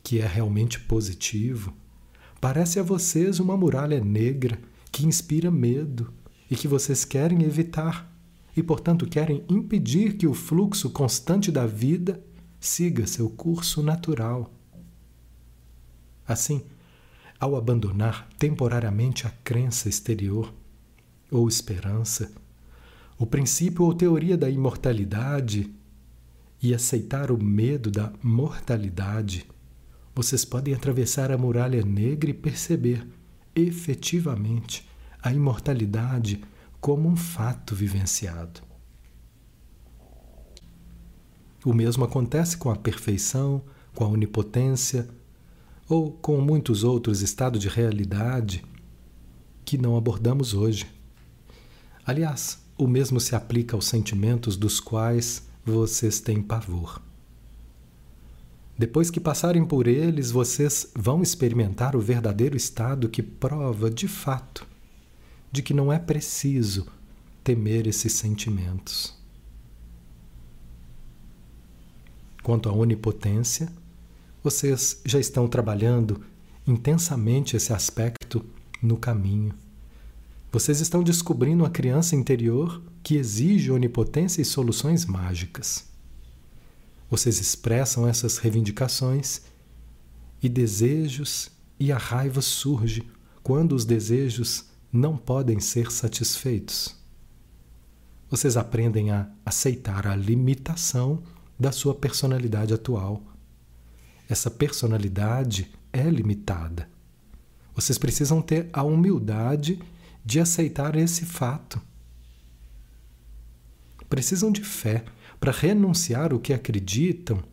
que 0.05 0.21
é 0.21 0.27
realmente 0.27 0.79
positivo, 0.79 1.75
parece 2.39 2.79
a 2.79 2.83
vocês 2.83 3.41
uma 3.41 3.57
muralha 3.57 4.05
negra 4.05 4.61
que 4.93 5.07
inspira 5.07 5.51
medo 5.51 6.13
e 6.51 6.55
que 6.55 6.69
vocês 6.69 7.07
querem 7.07 7.43
evitar 7.43 8.13
e, 8.55 8.63
portanto, 8.63 9.07
querem 9.07 9.43
impedir 9.49 10.17
que 10.19 10.27
o 10.27 10.35
fluxo 10.35 10.91
constante 10.91 11.51
da 11.51 11.67
vida 11.67 12.23
siga 12.61 13.07
seu 13.07 13.31
curso 13.31 13.83
natural. 13.83 14.53
Assim, 16.29 16.63
ao 17.41 17.57
abandonar 17.57 18.29
temporariamente 18.39 19.27
a 19.27 19.31
crença 19.43 19.89
exterior, 19.89 20.53
ou 21.31 21.49
esperança, 21.49 22.31
o 23.19 23.27
princípio 23.27 23.85
ou 23.85 23.95
teoria 23.95 24.37
da 24.37 24.51
imortalidade 24.51 25.73
e 26.63 26.75
aceitar 26.75 27.31
o 27.31 27.43
medo 27.43 27.91
da 27.91 28.13
mortalidade, 28.23 29.47
vocês 30.15 30.45
podem 30.45 30.75
atravessar 30.75 31.33
a 31.33 31.39
muralha 31.39 31.85
negra 31.85 32.31
e 32.31 32.35
perceber 32.35 33.07
efetivamente 33.55 34.89
a 35.23 35.33
imortalidade 35.33 36.43
como 36.81 37.09
um 37.09 37.17
fato 37.17 37.75
vivenciado. 37.75 38.61
O 41.65 41.73
mesmo 41.73 42.05
acontece 42.05 42.57
com 42.57 42.71
a 42.71 42.77
perfeição, 42.77 43.63
com 43.95 44.05
a 44.05 44.09
onipotência 44.09 45.09
ou 45.89 46.13
com 46.13 46.41
muitos 46.41 46.85
outros 46.85 47.23
estados 47.23 47.61
de 47.61 47.69
realidade 47.69 48.65
que 49.65 49.79
não 49.79 49.97
abordamos 49.97 50.53
hoje. 50.53 50.87
Aliás, 52.05 52.63
o 52.77 52.87
mesmo 52.87 53.19
se 53.19 53.35
aplica 53.35 53.75
aos 53.75 53.87
sentimentos 53.87 54.57
dos 54.57 54.79
quais 54.79 55.49
vocês 55.65 56.21
têm 56.21 56.43
pavor. 56.43 57.01
Depois 58.77 59.09
que 59.09 59.21
passarem 59.21 59.65
por 59.65 59.87
eles, 59.87 60.33
vocês 60.33 60.91
vão 60.97 61.23
experimentar 61.23 61.95
o 61.95 62.01
verdadeiro 62.01 62.57
estado 62.57 63.09
que 63.09 63.23
prova, 63.23 63.89
de 63.89 64.09
fato, 64.09 64.67
de 65.53 65.63
que 65.63 65.73
não 65.73 65.93
é 65.93 65.99
preciso 65.99 66.87
temer 67.45 67.87
esses 67.87 68.13
sentimentos. 68.15 69.15
Quanto 72.43 72.69
à 72.69 72.73
onipotência, 72.73 73.73
vocês 74.43 75.01
já 75.05 75.21
estão 75.21 75.47
trabalhando 75.47 76.21
intensamente 76.67 77.57
esse 77.57 77.73
aspecto 77.73 78.45
no 78.83 78.97
caminho. 78.97 79.55
Vocês 80.51 80.81
estão 80.81 81.03
descobrindo 81.03 81.65
a 81.65 81.71
criança 81.71 82.17
interior 82.17 82.83
que 83.03 83.17
exige 83.17 83.71
onipotência 83.71 84.43
e 84.43 84.45
soluções 84.45 85.07
mágicas. 85.07 85.94
Vocês 87.15 87.39
expressam 87.39 88.09
essas 88.09 88.39
reivindicações 88.39 89.43
e 90.43 90.49
desejos, 90.49 91.49
e 91.79 91.93
a 91.93 91.97
raiva 91.97 92.43
surge 92.43 93.09
quando 93.41 93.71
os 93.77 93.85
desejos 93.85 94.65
não 94.93 95.17
podem 95.17 95.61
ser 95.61 95.93
satisfeitos. 95.93 96.97
Vocês 98.29 98.57
aprendem 98.57 99.13
a 99.13 99.31
aceitar 99.47 100.09
a 100.09 100.17
limitação 100.17 101.23
da 101.57 101.71
sua 101.71 101.95
personalidade 101.95 102.75
atual. 102.75 103.23
Essa 104.29 104.51
personalidade 104.51 105.71
é 105.93 106.11
limitada. 106.11 106.91
Vocês 107.77 107.97
precisam 107.97 108.43
ter 108.43 108.69
a 108.73 108.83
humildade 108.83 109.79
de 110.25 110.41
aceitar 110.41 110.97
esse 110.97 111.25
fato. 111.25 111.81
Precisam 114.09 114.51
de 114.51 114.65
fé 114.65 115.05
para 115.45 115.53
renunciar 115.53 116.33
o 116.33 116.41
que 116.41 116.55
acreditam 116.55 117.45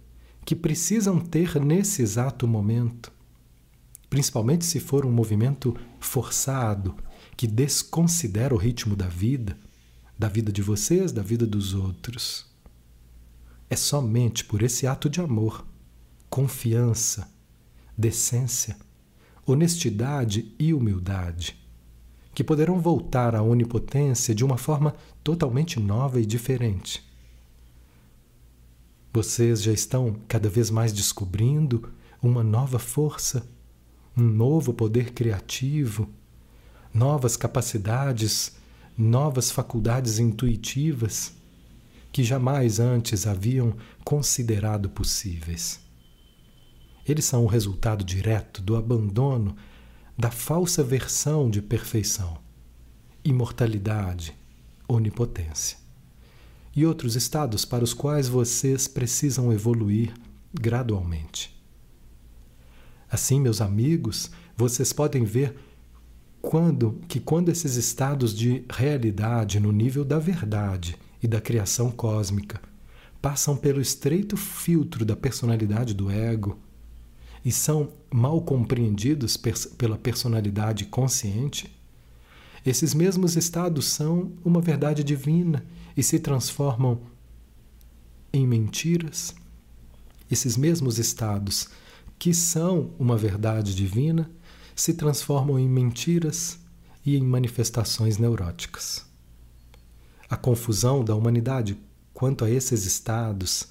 que 0.46 0.56
precisam 0.56 1.20
ter 1.20 1.60
nesse 1.60 2.02
exato 2.02 2.48
momento, 2.48 3.12
principalmente 4.10 4.64
se 4.64 4.80
for 4.80 5.06
um 5.06 5.12
movimento 5.12 5.76
forçado 6.00 6.96
que 7.36 7.46
desconsidera 7.46 8.56
o 8.56 8.58
ritmo 8.58 8.96
da 8.96 9.10
vida, 9.10 9.58
da 10.18 10.30
vida 10.30 10.54
de 10.54 10.62
vocês, 10.62 11.12
da 11.12 11.22
vida 11.22 11.46
dos 11.46 11.74
outros. 11.74 12.46
É 13.70 13.76
somente 13.76 14.46
por 14.46 14.64
esse 14.64 14.88
ato 14.88 15.10
de 15.10 15.20
amor, 15.20 15.68
confiança, 16.30 17.30
decência, 17.98 18.78
honestidade 19.46 20.56
e 20.58 20.74
humildade 20.74 21.60
que 22.34 22.42
poderão 22.42 22.80
voltar 22.80 23.36
à 23.36 23.44
onipotência 23.44 24.34
de 24.34 24.46
uma 24.46 24.58
forma 24.58 24.96
totalmente 25.22 25.78
nova 25.78 26.22
e 26.22 26.26
diferente. 26.26 27.11
Vocês 29.14 29.62
já 29.62 29.74
estão 29.74 30.16
cada 30.26 30.48
vez 30.48 30.70
mais 30.70 30.94
descobrindo 30.94 31.92
uma 32.24 32.42
nova 32.42 32.80
força, 32.80 33.46
um 34.16 34.24
novo 34.24 34.74
poder 34.74 35.12
criativo, 35.12 36.08
novas 36.94 37.36
capacidades, 37.36 38.56
novas 38.98 39.52
faculdades 39.52 40.18
intuitivas 40.18 41.34
que 42.10 42.24
jamais 42.24 42.80
antes 42.80 43.28
haviam 43.28 43.76
considerado 44.06 44.90
possíveis. 44.90 45.82
Eles 47.06 47.26
são 47.26 47.44
o 47.44 47.48
resultado 47.48 48.06
direto 48.06 48.62
do 48.62 48.78
abandono 48.78 49.58
da 50.18 50.32
falsa 50.32 50.84
versão 50.86 51.50
de 51.50 51.62
perfeição, 51.62 52.38
imortalidade, 53.26 54.34
onipotência 54.88 55.81
e 56.76 56.86
outros 56.86 57.16
estados 57.16 57.66
para 57.66 57.84
os 57.84 57.94
quais 57.94 58.28
vocês 58.28 58.88
precisam 58.88 59.52
evoluir 59.52 60.14
gradualmente. 60.54 61.56
Assim, 63.10 63.40
meus 63.40 63.60
amigos, 63.60 64.32
vocês 64.56 64.94
podem 64.94 65.24
ver 65.26 65.56
quando 66.42 67.00
que 67.08 67.20
quando 67.20 67.50
esses 67.50 67.76
estados 67.76 68.34
de 68.36 68.64
realidade 68.70 69.60
no 69.60 69.72
nível 69.72 70.04
da 70.04 70.18
verdade 70.18 70.98
e 71.22 71.28
da 71.28 71.42
criação 71.42 71.92
cósmica 71.92 72.62
passam 73.22 73.56
pelo 73.56 73.80
estreito 73.80 74.36
filtro 74.36 75.06
da 75.06 75.16
personalidade 75.16 75.94
do 75.94 76.10
ego, 76.10 76.58
e 77.44 77.52
são 77.52 77.90
mal 78.12 78.42
compreendidos 78.42 79.36
pela 79.78 79.98
personalidade 79.98 80.86
consciente, 80.86 81.76
esses 82.66 82.94
mesmos 82.94 83.36
estados 83.36 83.86
são 83.86 84.32
uma 84.46 84.62
verdade 84.62 85.04
divina 85.04 85.66
e 85.96 86.04
se 86.04 86.20
transformam 86.20 87.02
em 88.34 88.48
mentiras. 88.48 89.36
Esses 90.30 90.56
mesmos 90.56 90.98
estados, 90.98 91.68
que 92.18 92.34
são 92.34 92.92
uma 92.98 93.18
verdade 93.18 93.76
divina, 93.76 94.30
se 94.76 94.94
transformam 94.94 95.60
em 95.60 95.68
mentiras 95.68 96.60
e 97.06 97.16
em 97.16 97.24
manifestações 97.24 98.18
neuróticas. 98.18 99.06
A 100.30 100.38
confusão 100.38 101.04
da 101.04 101.16
humanidade 101.16 101.78
quanto 102.14 102.46
a 102.46 102.50
esses 102.50 102.86
estados, 102.86 103.68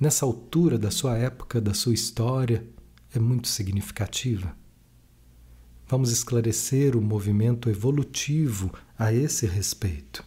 nessa 0.00 0.24
altura 0.24 0.78
da 0.78 0.90
sua 0.90 1.16
época, 1.18 1.60
da 1.60 1.74
sua 1.74 1.94
história, 1.94 2.66
é 3.14 3.18
muito 3.18 3.46
significativa. 3.46 4.56
Vamos 5.86 6.10
esclarecer 6.10 6.96
o 6.96 7.02
movimento 7.02 7.68
evolutivo 7.68 8.72
a 8.98 9.12
esse 9.12 9.46
respeito. 9.46 10.24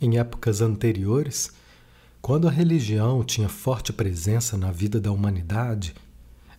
Em 0.00 0.16
épocas 0.18 0.60
anteriores, 0.60 1.50
quando 2.22 2.46
a 2.46 2.50
religião 2.50 3.24
tinha 3.24 3.48
forte 3.48 3.92
presença 3.92 4.56
na 4.56 4.70
vida 4.70 5.00
da 5.00 5.10
humanidade, 5.10 5.94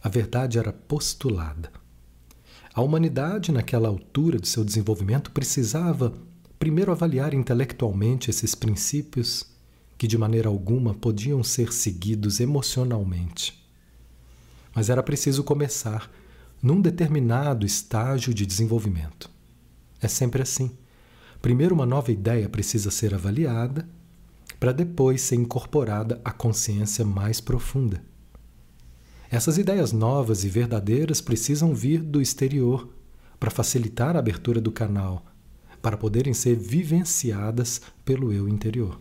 a 0.04 0.10
verdade 0.10 0.60
era 0.60 0.74
postulada. 0.74 1.72
A 2.74 2.82
humanidade, 2.82 3.52
naquela 3.52 3.88
altura 3.88 4.40
de 4.40 4.48
seu 4.48 4.64
desenvolvimento, 4.64 5.32
precisava 5.32 6.14
primeiro 6.58 6.92
avaliar 6.92 7.34
intelectualmente 7.34 8.30
esses 8.30 8.54
princípios 8.54 9.46
que 9.98 10.08
de 10.08 10.18
maneira 10.18 10.50
alguma 10.50 10.94
podiam 10.94 11.44
ser 11.44 11.72
seguidos 11.72 12.40
emocionalmente. 12.40 13.62
Mas 14.76 14.90
era 14.90 15.02
preciso 15.02 15.44
começar 15.44 16.12
num 16.62 16.82
determinado 16.82 17.66
estágio 17.66 18.34
de 18.34 18.46
desenvolvimento. 18.46 19.30
É 20.02 20.08
sempre 20.08 20.42
assim. 20.42 20.72
Primeiro, 21.42 21.74
uma 21.74 21.86
nova 21.86 22.12
ideia 22.12 22.50
precisa 22.50 22.92
ser 22.92 23.14
avaliada, 23.14 23.88
para 24.60 24.74
depois 24.74 25.22
ser 25.22 25.36
incorporada 25.36 26.20
à 26.24 26.32
consciência 26.32 27.06
mais 27.06 27.40
profunda. 27.40 28.04
Essas 29.32 29.58
ideias 29.58 29.94
novas 29.94 30.44
e 30.44 30.50
verdadeiras 30.50 31.22
precisam 31.22 31.74
vir 31.74 32.02
do 32.02 32.22
exterior 32.22 32.90
para 33.40 33.52
facilitar 33.52 34.16
a 34.16 34.20
abertura 34.20 34.60
do 34.60 34.72
canal, 34.72 35.26
para 35.82 35.96
poderem 35.96 36.34
ser 36.34 36.58
vivenciadas 36.58 37.82
pelo 38.04 38.34
eu 38.34 38.50
interior. 38.50 39.00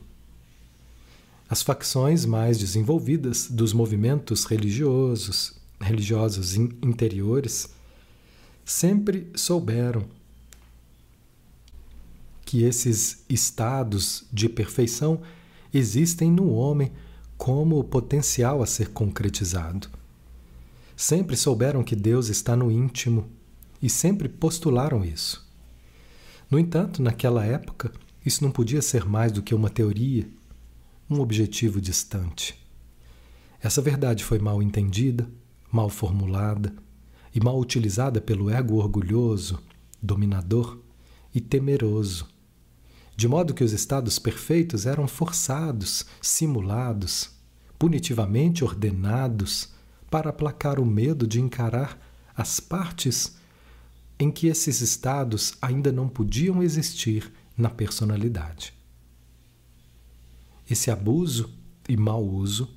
As 1.48 1.62
facções 1.62 2.24
mais 2.24 2.58
desenvolvidas 2.58 3.48
dos 3.50 3.72
movimentos 3.72 4.44
religiosos, 4.44 5.58
religiosos 5.80 6.54
interiores 6.54 7.70
sempre 8.64 9.30
souberam 9.34 10.04
que 12.48 12.64
esses 12.64 13.22
estados 13.28 14.24
de 14.32 14.48
perfeição 14.48 15.20
existem 15.72 16.32
no 16.32 16.50
homem 16.50 16.90
como 17.36 17.84
potencial 17.84 18.62
a 18.62 18.66
ser 18.66 18.88
concretizado. 18.88 19.90
Sempre 20.96 21.36
souberam 21.36 21.84
que 21.84 21.94
Deus 21.94 22.28
está 22.28 22.56
no 22.56 22.72
íntimo 22.72 23.28
e 23.82 23.90
sempre 23.90 24.30
postularam 24.30 25.04
isso. 25.04 25.46
No 26.50 26.58
entanto, 26.58 27.02
naquela 27.02 27.44
época, 27.44 27.92
isso 28.24 28.42
não 28.42 28.50
podia 28.50 28.80
ser 28.80 29.04
mais 29.04 29.30
do 29.30 29.42
que 29.42 29.54
uma 29.54 29.68
teoria 29.68 30.26
um 31.10 31.20
objetivo 31.20 31.82
distante. 31.82 32.58
Essa 33.60 33.82
verdade 33.82 34.24
foi 34.24 34.38
mal 34.38 34.62
entendida, 34.62 35.28
mal 35.70 35.90
formulada 35.90 36.72
e 37.34 37.44
mal 37.44 37.60
utilizada 37.60 38.22
pelo 38.22 38.48
ego 38.48 38.76
orgulhoso, 38.76 39.62
dominador 40.00 40.78
e 41.34 41.42
temeroso, 41.42 42.37
de 43.18 43.26
modo 43.26 43.52
que 43.52 43.64
os 43.64 43.72
estados 43.72 44.16
perfeitos 44.16 44.86
eram 44.86 45.08
forçados, 45.08 46.06
simulados, 46.22 47.30
punitivamente 47.76 48.62
ordenados 48.62 49.70
para 50.08 50.30
aplacar 50.30 50.78
o 50.78 50.86
medo 50.86 51.26
de 51.26 51.40
encarar 51.40 51.98
as 52.36 52.60
partes 52.60 53.36
em 54.20 54.30
que 54.30 54.46
esses 54.46 54.80
estados 54.80 55.54
ainda 55.60 55.90
não 55.90 56.08
podiam 56.08 56.62
existir 56.62 57.32
na 57.56 57.68
personalidade. 57.68 58.72
Esse 60.70 60.88
abuso 60.88 61.52
e 61.88 61.96
mau 61.96 62.24
uso, 62.24 62.72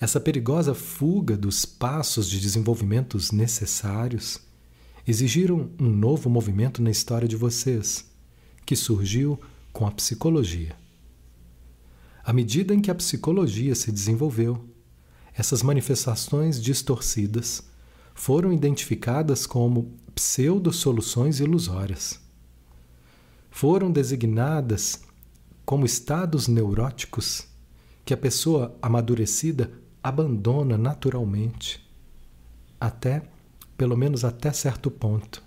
essa 0.00 0.18
perigosa 0.18 0.74
fuga 0.74 1.36
dos 1.36 1.64
passos 1.64 2.28
de 2.28 2.40
desenvolvimentos 2.40 3.30
necessários, 3.30 4.40
exigiram 5.06 5.70
um 5.78 5.88
novo 5.88 6.28
movimento 6.28 6.82
na 6.82 6.90
história 6.90 7.28
de 7.28 7.36
vocês, 7.36 8.15
que 8.66 8.74
surgiu 8.74 9.40
com 9.72 9.86
a 9.86 9.90
psicologia. 9.92 10.76
À 12.24 12.32
medida 12.32 12.74
em 12.74 12.80
que 12.80 12.90
a 12.90 12.94
psicologia 12.94 13.74
se 13.76 13.92
desenvolveu, 13.92 14.68
essas 15.32 15.62
manifestações 15.62 16.60
distorcidas 16.60 17.62
foram 18.12 18.52
identificadas 18.52 19.46
como 19.46 19.94
pseudo-soluções 20.14 21.38
ilusórias. 21.38 22.18
Foram 23.50 23.92
designadas 23.92 25.02
como 25.64 25.86
estados 25.86 26.48
neuróticos 26.48 27.46
que 28.04 28.14
a 28.14 28.16
pessoa 28.16 28.76
amadurecida 28.80 29.70
abandona 30.02 30.78
naturalmente, 30.78 31.86
até, 32.80 33.22
pelo 33.76 33.96
menos 33.96 34.24
até 34.24 34.52
certo 34.52 34.90
ponto. 34.90 35.42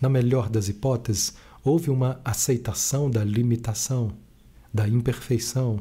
Na 0.00 0.08
melhor 0.08 0.48
das 0.48 0.68
hipóteses, 0.68 1.34
houve 1.64 1.90
uma 1.90 2.20
aceitação 2.24 3.10
da 3.10 3.22
limitação, 3.22 4.12
da 4.72 4.88
imperfeição 4.88 5.80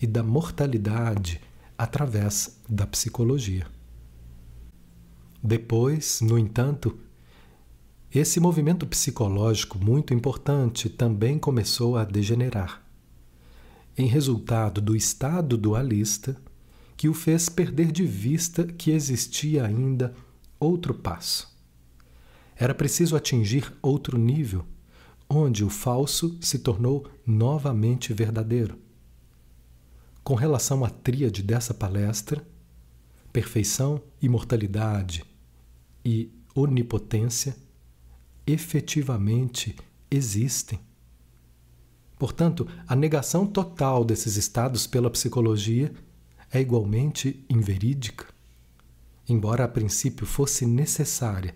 e 0.00 0.06
da 0.06 0.22
mortalidade 0.22 1.40
através 1.76 2.60
da 2.68 2.86
psicologia. 2.86 3.66
Depois, 5.42 6.20
no 6.20 6.38
entanto, 6.38 6.98
esse 8.12 8.40
movimento 8.40 8.86
psicológico 8.86 9.78
muito 9.78 10.14
importante 10.14 10.88
também 10.88 11.38
começou 11.38 11.96
a 11.96 12.04
degenerar, 12.04 12.82
em 13.96 14.06
resultado 14.06 14.80
do 14.80 14.96
estado 14.96 15.56
dualista 15.56 16.36
que 16.96 17.08
o 17.08 17.14
fez 17.14 17.48
perder 17.48 17.92
de 17.92 18.04
vista 18.04 18.64
que 18.64 18.90
existia 18.90 19.64
ainda 19.64 20.14
outro 20.58 20.92
passo. 20.92 21.56
Era 22.56 22.74
preciso 22.74 23.14
atingir 23.14 23.72
outro 23.80 24.18
nível, 24.18 24.64
onde 25.28 25.64
o 25.64 25.68
falso 25.68 26.38
se 26.40 26.58
tornou 26.60 27.06
novamente 27.26 28.12
verdadeiro. 28.14 28.78
Com 30.24 30.34
relação 30.34 30.84
à 30.84 30.90
tríade 30.90 31.42
dessa 31.42 31.74
palestra, 31.74 32.46
perfeição, 33.32 34.00
imortalidade 34.22 35.24
e 36.04 36.30
onipotência 36.54 37.56
efetivamente 38.46 39.76
existem. 40.10 40.80
Portanto, 42.18 42.66
a 42.86 42.96
negação 42.96 43.46
total 43.46 44.04
desses 44.04 44.36
estados 44.36 44.86
pela 44.86 45.10
psicologia 45.10 45.92
é 46.50 46.60
igualmente 46.60 47.44
inverídica, 47.48 48.26
embora 49.28 49.64
a 49.64 49.68
princípio 49.68 50.26
fosse 50.26 50.66
necessária 50.66 51.54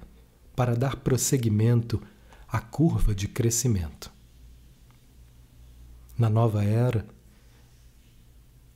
para 0.55 0.77
dar 0.77 0.97
prosseguimento 0.97 2.01
à 2.53 2.61
curva 2.61 3.15
de 3.15 3.27
crescimento. 3.27 4.13
Na 6.19 6.29
nova 6.29 6.63
era, 6.63 7.07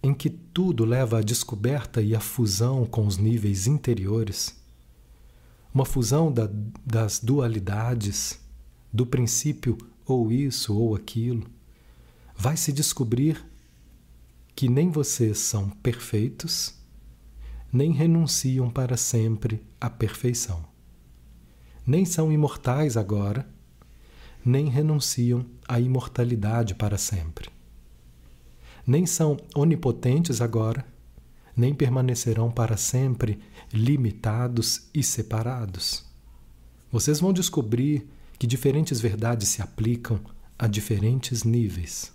em 0.02 0.14
que 0.14 0.30
tudo 0.30 0.86
leva 0.86 1.18
à 1.18 1.22
descoberta 1.22 2.00
e 2.00 2.14
à 2.14 2.20
fusão 2.20 2.86
com 2.86 3.06
os 3.06 3.18
níveis 3.18 3.66
interiores, 3.66 4.58
uma 5.74 5.84
fusão 5.84 6.32
da, 6.32 6.48
das 6.86 7.20
dualidades, 7.20 8.40
do 8.90 9.04
princípio 9.04 9.76
ou 10.06 10.32
isso 10.32 10.74
ou 10.74 10.96
aquilo, 10.96 11.46
vai 12.34 12.56
se 12.56 12.72
descobrir 12.72 13.44
que 14.54 14.70
nem 14.70 14.90
vocês 14.90 15.36
são 15.36 15.68
perfeitos, 15.68 16.74
nem 17.70 17.92
renunciam 17.92 18.70
para 18.70 18.96
sempre 18.96 19.62
à 19.78 19.90
perfeição. 19.90 20.64
Nem 21.86 22.06
são 22.06 22.32
imortais 22.32 22.96
agora, 22.96 23.46
nem 24.46 24.68
renunciam 24.68 25.44
à 25.66 25.80
imortalidade 25.80 26.72
para 26.76 26.96
sempre. 26.96 27.50
Nem 28.86 29.04
são 29.04 29.36
onipotentes 29.56 30.40
agora, 30.40 30.86
nem 31.56 31.74
permanecerão 31.74 32.48
para 32.52 32.76
sempre 32.76 33.40
limitados 33.72 34.88
e 34.94 35.02
separados. 35.02 36.04
Vocês 36.92 37.18
vão 37.18 37.32
descobrir 37.32 38.06
que 38.38 38.46
diferentes 38.46 39.00
verdades 39.00 39.48
se 39.48 39.60
aplicam 39.60 40.20
a 40.56 40.68
diferentes 40.68 41.42
níveis. 41.42 42.12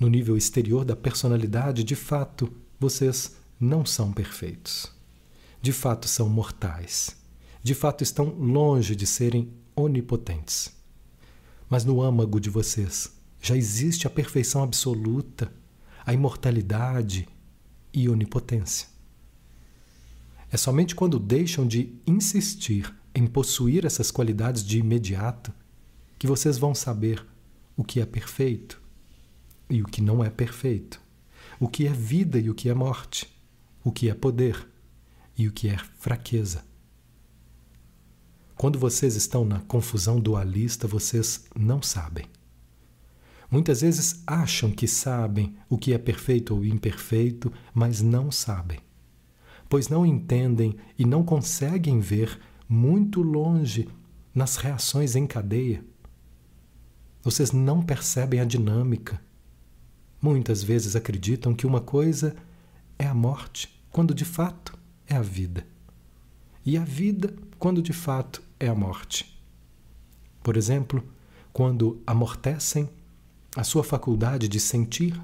No 0.00 0.08
nível 0.08 0.36
exterior 0.36 0.84
da 0.84 0.96
personalidade, 0.96 1.84
de 1.84 1.94
fato, 1.94 2.52
vocês 2.80 3.36
não 3.60 3.86
são 3.86 4.12
perfeitos. 4.12 4.90
De 5.60 5.72
fato, 5.72 6.08
são 6.08 6.28
mortais. 6.28 7.16
De 7.62 7.72
fato, 7.72 8.02
estão 8.02 8.30
longe 8.30 8.96
de 8.96 9.06
serem 9.06 9.61
onipotentes. 9.74 10.72
Mas 11.68 11.84
no 11.84 12.02
âmago 12.02 12.40
de 12.40 12.50
vocês 12.50 13.12
já 13.40 13.56
existe 13.56 14.06
a 14.06 14.10
perfeição 14.10 14.62
absoluta 14.62 15.52
a 16.04 16.12
imortalidade 16.12 17.28
e 17.92 18.08
onipotência. 18.08 18.88
É 20.50 20.56
somente 20.56 20.94
quando 20.94 21.18
deixam 21.18 21.66
de 21.66 21.94
insistir 22.06 22.92
em 23.14 23.26
possuir 23.26 23.86
essas 23.86 24.10
qualidades 24.10 24.64
de 24.64 24.78
imediato 24.78 25.52
que 26.18 26.26
vocês 26.26 26.58
vão 26.58 26.74
saber 26.74 27.24
o 27.76 27.84
que 27.84 28.00
é 28.00 28.06
perfeito 28.06 28.80
e 29.68 29.82
o 29.82 29.86
que 29.86 30.02
não 30.02 30.22
é 30.22 30.28
perfeito, 30.28 31.00
o 31.58 31.68
que 31.68 31.86
é 31.86 31.92
vida 31.92 32.38
e 32.38 32.50
o 32.50 32.54
que 32.54 32.68
é 32.68 32.74
morte, 32.74 33.28
o 33.82 33.90
que 33.90 34.10
é 34.10 34.14
poder 34.14 34.68
e 35.36 35.48
o 35.48 35.52
que 35.52 35.68
é 35.68 35.78
fraqueza. 35.98 36.64
Quando 38.62 38.78
vocês 38.78 39.16
estão 39.16 39.44
na 39.44 39.58
confusão 39.58 40.20
dualista, 40.20 40.86
vocês 40.86 41.46
não 41.52 41.82
sabem. 41.82 42.26
Muitas 43.50 43.80
vezes 43.80 44.22
acham 44.24 44.70
que 44.70 44.86
sabem 44.86 45.56
o 45.68 45.76
que 45.76 45.92
é 45.92 45.98
perfeito 45.98 46.54
ou 46.54 46.64
imperfeito, 46.64 47.52
mas 47.74 48.00
não 48.00 48.30
sabem, 48.30 48.78
pois 49.68 49.88
não 49.88 50.06
entendem 50.06 50.76
e 50.96 51.04
não 51.04 51.24
conseguem 51.24 51.98
ver 51.98 52.38
muito 52.68 53.20
longe 53.20 53.88
nas 54.32 54.54
reações 54.54 55.16
em 55.16 55.26
cadeia. 55.26 55.84
Vocês 57.20 57.50
não 57.50 57.82
percebem 57.82 58.38
a 58.38 58.44
dinâmica. 58.44 59.20
Muitas 60.20 60.62
vezes 60.62 60.94
acreditam 60.94 61.52
que 61.52 61.66
uma 61.66 61.80
coisa 61.80 62.36
é 62.96 63.08
a 63.08 63.12
morte, 63.12 63.82
quando 63.90 64.14
de 64.14 64.24
fato 64.24 64.78
é 65.08 65.16
a 65.16 65.20
vida. 65.20 65.66
E 66.64 66.78
a 66.78 66.84
vida, 66.84 67.34
quando 67.58 67.82
de 67.82 67.92
fato 67.92 68.40
é 68.62 68.68
a 68.68 68.74
morte. 68.74 69.36
Por 70.42 70.56
exemplo, 70.56 71.02
quando 71.52 72.00
amortecem 72.06 72.88
a 73.56 73.64
sua 73.64 73.82
faculdade 73.82 74.46
de 74.46 74.60
sentir 74.60 75.20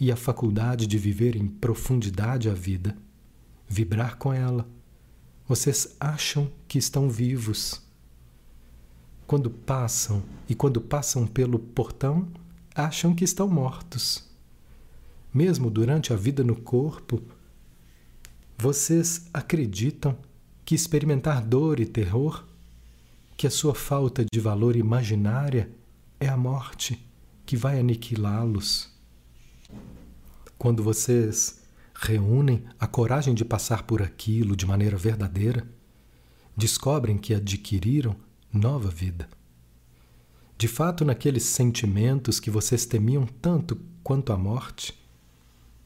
e 0.00 0.10
a 0.10 0.16
faculdade 0.16 0.86
de 0.86 0.98
viver 0.98 1.36
em 1.36 1.46
profundidade 1.46 2.50
a 2.50 2.54
vida, 2.54 2.96
vibrar 3.68 4.16
com 4.16 4.32
ela. 4.32 4.68
Vocês 5.46 5.96
acham 6.00 6.50
que 6.66 6.76
estão 6.76 7.08
vivos. 7.08 7.80
Quando 9.28 9.48
passam 9.48 10.22
e 10.48 10.54
quando 10.54 10.80
passam 10.80 11.24
pelo 11.24 11.58
portão, 11.58 12.28
acham 12.74 13.14
que 13.14 13.22
estão 13.22 13.48
mortos. 13.48 14.28
Mesmo 15.32 15.70
durante 15.70 16.12
a 16.12 16.16
vida 16.16 16.42
no 16.42 16.56
corpo, 16.56 17.22
vocês 18.58 19.28
acreditam 19.32 20.18
que 20.64 20.74
experimentar 20.74 21.42
dor 21.42 21.80
e 21.80 21.86
terror, 21.86 22.44
que 23.36 23.46
a 23.46 23.50
sua 23.50 23.74
falta 23.74 24.24
de 24.32 24.40
valor 24.40 24.76
imaginária 24.76 25.70
é 26.20 26.28
a 26.28 26.36
morte 26.36 27.04
que 27.44 27.56
vai 27.56 27.78
aniquilá-los. 27.78 28.90
Quando 30.56 30.82
vocês 30.82 31.60
reúnem 31.94 32.64
a 32.78 32.86
coragem 32.86 33.34
de 33.34 33.44
passar 33.44 33.84
por 33.84 34.02
aquilo 34.02 34.56
de 34.56 34.66
maneira 34.66 34.96
verdadeira, 34.96 35.66
descobrem 36.56 37.18
que 37.18 37.34
adquiriram 37.34 38.16
nova 38.52 38.88
vida. 38.88 39.28
De 40.58 40.68
fato, 40.68 41.04
naqueles 41.04 41.44
sentimentos 41.44 42.38
que 42.38 42.50
vocês 42.50 42.86
temiam 42.86 43.26
tanto 43.26 43.80
quanto 44.02 44.32
a 44.32 44.36
morte, 44.36 44.94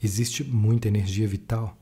existe 0.03 0.45
muita 0.45 0.89
energia 0.89 1.27
vital. 1.27 1.79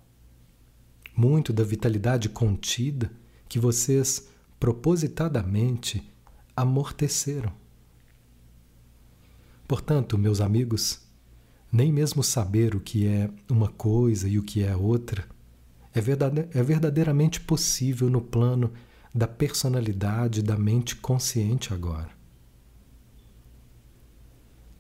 Muito 1.17 1.53
da 1.53 1.65
vitalidade 1.65 2.29
contida 2.29 3.11
que 3.49 3.59
vocês 3.59 4.29
propositadamente 4.59 6.03
amorteceram. 6.57 7.53
Portanto, 9.67 10.19
meus 10.19 10.41
amigos, 10.41 11.01
nem 11.73 11.93
mesmo 11.93 12.23
saber 12.23 12.75
o 12.75 12.81
que 12.81 13.07
é 13.07 13.31
uma 13.51 13.69
coisa 13.69 14.29
e 14.29 14.39
o 14.39 14.43
que 14.43 14.63
é 14.63 14.77
outra 14.77 15.27
é, 15.95 16.01
é 16.59 16.63
verdadeiramente 16.63 17.41
possível 17.41 18.11
no 18.11 18.21
plano 18.21 18.73
da 19.15 19.29
personalidade 19.29 20.43
da 20.43 20.57
mente 20.57 20.97
consciente 20.97 21.73
agora. 21.73 22.11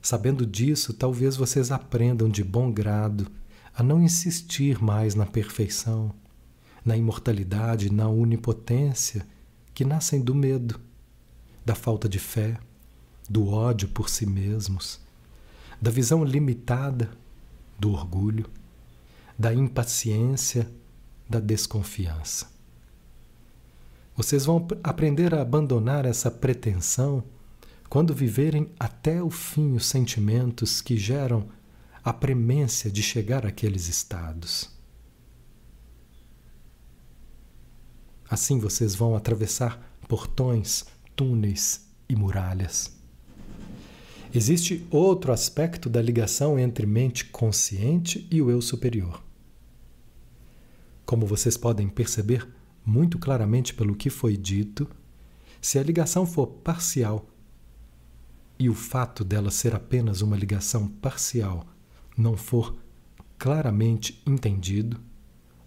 Sabendo 0.02 0.44
disso, 0.44 0.92
talvez 0.92 1.36
vocês 1.36 1.70
aprendam 1.70 2.28
de 2.28 2.44
bom 2.44 2.70
grado 2.70 3.26
a 3.74 3.82
não 3.82 4.02
insistir 4.02 4.82
mais 4.82 5.14
na 5.14 5.24
perfeição, 5.24 6.12
na 6.84 6.96
imortalidade, 6.96 7.90
na 7.90 8.08
onipotência 8.08 9.26
que 9.74 9.84
nascem 9.84 10.22
do 10.22 10.34
medo, 10.34 10.80
da 11.64 11.74
falta 11.74 12.08
de 12.08 12.18
fé 12.18 12.58
do 13.28 13.48
ódio 13.48 13.88
por 13.88 14.08
si 14.08 14.26
mesmos, 14.26 15.00
da 15.80 15.90
visão 15.90 16.22
limitada 16.22 17.10
do 17.78 17.92
orgulho, 17.92 18.46
da 19.38 19.52
impaciência, 19.52 20.70
da 21.28 21.40
desconfiança. 21.40 22.52
Vocês 24.16 24.44
vão 24.44 24.66
aprender 24.82 25.34
a 25.34 25.42
abandonar 25.42 26.04
essa 26.06 26.30
pretensão 26.30 27.24
quando 27.88 28.14
viverem 28.14 28.70
até 28.78 29.22
o 29.22 29.30
fim 29.30 29.74
os 29.74 29.86
sentimentos 29.86 30.80
que 30.80 30.96
geram 30.96 31.48
a 32.02 32.12
premência 32.12 32.90
de 32.90 33.02
chegar 33.02 33.44
àqueles 33.44 33.88
estados. 33.88 34.73
Assim 38.28 38.58
vocês 38.58 38.94
vão 38.94 39.14
atravessar 39.14 39.80
portões, 40.08 40.84
túneis 41.14 41.86
e 42.08 42.16
muralhas. 42.16 42.94
Existe 44.34 44.84
outro 44.90 45.32
aspecto 45.32 45.88
da 45.88 46.02
ligação 46.02 46.58
entre 46.58 46.86
mente 46.86 47.26
consciente 47.26 48.26
e 48.30 48.42
o 48.42 48.50
eu 48.50 48.60
superior. 48.60 49.22
Como 51.06 51.26
vocês 51.26 51.56
podem 51.56 51.88
perceber 51.88 52.48
muito 52.84 53.18
claramente 53.18 53.72
pelo 53.72 53.94
que 53.94 54.10
foi 54.10 54.36
dito, 54.36 54.88
se 55.60 55.78
a 55.78 55.82
ligação 55.82 56.26
for 56.26 56.46
parcial 56.46 57.28
e 58.58 58.68
o 58.68 58.74
fato 58.74 59.24
dela 59.24 59.50
ser 59.50 59.74
apenas 59.74 60.20
uma 60.20 60.36
ligação 60.36 60.88
parcial 60.88 61.66
não 62.16 62.36
for 62.36 62.76
claramente 63.38 64.22
entendido, 64.26 65.00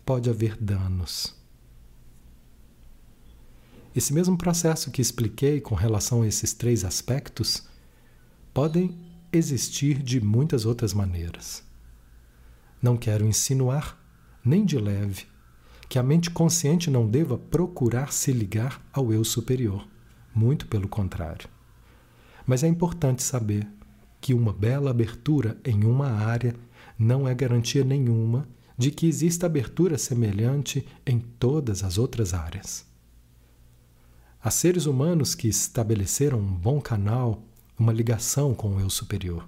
pode 0.05 0.29
haver 0.29 0.57
danos. 0.57 1.36
Esse 3.97 4.13
mesmo 4.13 4.37
processo 4.37 4.91
que 4.91 5.01
expliquei 5.01 5.59
com 5.59 5.73
relação 5.73 6.21
a 6.21 6.27
esses 6.27 6.53
três 6.53 6.85
aspectos 6.85 7.67
podem 8.53 8.95
existir 9.33 10.03
de 10.03 10.21
muitas 10.21 10.67
outras 10.67 10.93
maneiras. 10.93 11.63
Não 12.79 12.95
quero 12.95 13.25
insinuar, 13.25 13.97
nem 14.45 14.63
de 14.63 14.77
leve, 14.77 15.25
que 15.89 15.97
a 15.97 16.03
mente 16.03 16.29
consciente 16.29 16.91
não 16.91 17.09
deva 17.09 17.39
procurar 17.39 18.13
se 18.13 18.31
ligar 18.31 18.79
ao 18.93 19.11
eu 19.11 19.23
superior. 19.23 19.87
Muito 20.31 20.67
pelo 20.67 20.87
contrário. 20.87 21.49
Mas 22.45 22.63
é 22.63 22.67
importante 22.67 23.23
saber 23.23 23.67
que 24.21 24.31
uma 24.31 24.53
bela 24.53 24.91
abertura 24.91 25.59
em 25.65 25.83
uma 25.83 26.11
área 26.11 26.55
não 26.99 27.27
é 27.27 27.33
garantia 27.33 27.83
nenhuma 27.83 28.47
de 28.77 28.91
que 28.91 29.07
exista 29.07 29.47
abertura 29.47 29.97
semelhante 29.97 30.87
em 31.03 31.17
todas 31.17 31.83
as 31.83 31.97
outras 31.97 32.35
áreas. 32.35 32.86
Há 34.47 34.49
seres 34.49 34.85
humanos 34.85 35.35
que 35.35 35.49
estabeleceram 35.49 36.39
um 36.39 36.53
bom 36.53 36.79
canal, 36.79 37.43
uma 37.77 37.91
ligação 37.91 38.55
com 38.55 38.77
o 38.77 38.79
eu 38.79 38.89
superior. 38.89 39.45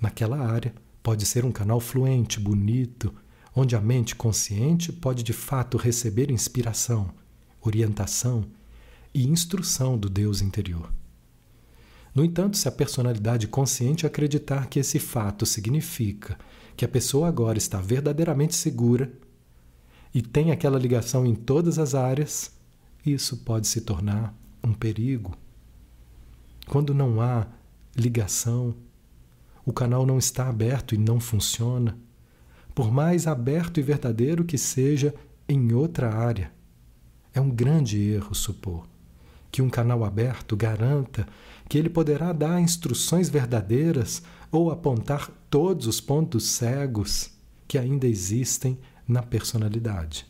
Naquela 0.00 0.36
área, 0.36 0.74
pode 1.00 1.24
ser 1.24 1.44
um 1.44 1.52
canal 1.52 1.78
fluente, 1.78 2.40
bonito, 2.40 3.14
onde 3.54 3.76
a 3.76 3.80
mente 3.80 4.16
consciente 4.16 4.92
pode 4.92 5.22
de 5.22 5.32
fato 5.32 5.76
receber 5.76 6.28
inspiração, 6.28 7.08
orientação 7.62 8.44
e 9.14 9.28
instrução 9.28 9.96
do 9.96 10.10
Deus 10.10 10.42
interior. 10.42 10.92
No 12.12 12.24
entanto, 12.24 12.56
se 12.56 12.66
a 12.66 12.72
personalidade 12.72 13.46
consciente 13.46 14.04
acreditar 14.04 14.66
que 14.66 14.80
esse 14.80 14.98
fato 14.98 15.46
significa 15.46 16.36
que 16.76 16.84
a 16.84 16.88
pessoa 16.88 17.28
agora 17.28 17.58
está 17.58 17.80
verdadeiramente 17.80 18.56
segura 18.56 19.12
e 20.12 20.20
tem 20.20 20.50
aquela 20.50 20.80
ligação 20.80 21.24
em 21.24 21.36
todas 21.36 21.78
as 21.78 21.94
áreas, 21.94 22.52
isso 23.04 23.38
pode 23.38 23.66
se 23.66 23.80
tornar 23.82 24.34
um 24.62 24.72
perigo. 24.72 25.36
Quando 26.66 26.94
não 26.94 27.20
há 27.20 27.46
ligação, 27.96 28.74
o 29.64 29.72
canal 29.72 30.06
não 30.06 30.18
está 30.18 30.48
aberto 30.48 30.94
e 30.94 30.98
não 30.98 31.20
funciona, 31.20 31.98
por 32.74 32.90
mais 32.90 33.26
aberto 33.26 33.78
e 33.78 33.82
verdadeiro 33.82 34.44
que 34.44 34.58
seja 34.58 35.14
em 35.48 35.72
outra 35.72 36.14
área. 36.14 36.52
É 37.32 37.40
um 37.40 37.50
grande 37.50 37.98
erro 38.00 38.34
supor 38.34 38.86
que 39.54 39.62
um 39.62 39.70
canal 39.70 40.02
aberto 40.02 40.56
garanta 40.56 41.28
que 41.68 41.78
ele 41.78 41.88
poderá 41.88 42.32
dar 42.32 42.60
instruções 42.60 43.28
verdadeiras 43.28 44.20
ou 44.50 44.68
apontar 44.68 45.30
todos 45.48 45.86
os 45.86 46.00
pontos 46.00 46.48
cegos 46.48 47.30
que 47.68 47.78
ainda 47.78 48.04
existem 48.04 48.76
na 49.06 49.22
personalidade. 49.22 50.26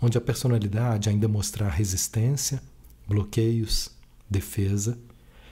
Onde 0.00 0.18
a 0.18 0.20
personalidade 0.20 1.08
ainda 1.08 1.28
mostrar 1.28 1.68
resistência, 1.68 2.62
bloqueios, 3.06 3.90
defesa 4.28 4.98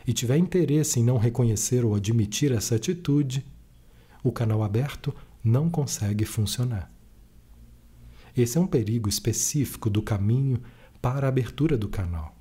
e 0.07 0.13
tiver 0.13 0.37
interesse 0.37 1.01
em 1.01 1.05
não 1.05 1.17
reconhecer 1.17 1.85
ou 1.85 1.95
admitir 1.95 2.53
essa 2.53 2.75
atitude, 2.75 3.45
o 4.23 4.33
canal 4.33 4.63
aberto 4.63 5.15
não 5.43 5.71
consegue 5.71 6.25
funcionar. 6.25 6.93
Esse 8.37 8.57
é 8.57 8.61
um 8.61 8.67
perigo 8.67 9.09
específico 9.09 9.91
do 9.91 10.03
caminho 10.03 10.61
para 11.01 11.27
a 11.27 11.29
abertura 11.29 11.77
do 11.77 11.89
canal. 11.89 12.35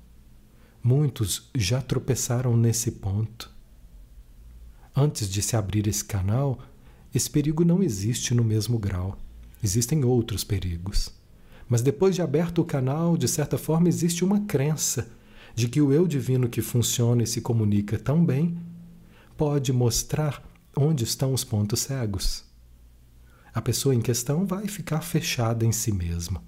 Muitos 0.82 1.50
já 1.54 1.80
tropeçaram 1.80 2.56
nesse 2.56 2.92
ponto. 2.92 3.50
Antes 4.94 5.28
de 5.28 5.40
se 5.42 5.56
abrir 5.56 5.86
esse 5.86 6.04
canal, 6.04 6.58
esse 7.14 7.30
perigo 7.30 7.64
não 7.64 7.82
existe 7.82 8.34
no 8.34 8.42
mesmo 8.42 8.78
grau. 8.78 9.18
Existem 9.62 10.04
outros 10.04 10.44
perigos. 10.44 11.10
Mas 11.72 11.80
depois 11.80 12.14
de 12.14 12.20
aberto 12.20 12.60
o 12.60 12.66
canal, 12.66 13.16
de 13.16 13.26
certa 13.26 13.56
forma 13.56 13.88
existe 13.88 14.22
uma 14.22 14.40
crença 14.40 15.08
de 15.54 15.66
que 15.70 15.80
o 15.80 15.90
eu 15.90 16.06
divino 16.06 16.46
que 16.46 16.60
funciona 16.60 17.22
e 17.22 17.26
se 17.26 17.40
comunica 17.40 17.98
tão 17.98 18.22
bem 18.22 18.58
pode 19.38 19.72
mostrar 19.72 20.46
onde 20.76 21.04
estão 21.04 21.32
os 21.32 21.44
pontos 21.44 21.80
cegos. 21.80 22.44
A 23.54 23.62
pessoa 23.62 23.94
em 23.94 24.02
questão 24.02 24.44
vai 24.44 24.68
ficar 24.68 25.00
fechada 25.00 25.64
em 25.64 25.72
si 25.72 25.92
mesma. 25.92 26.44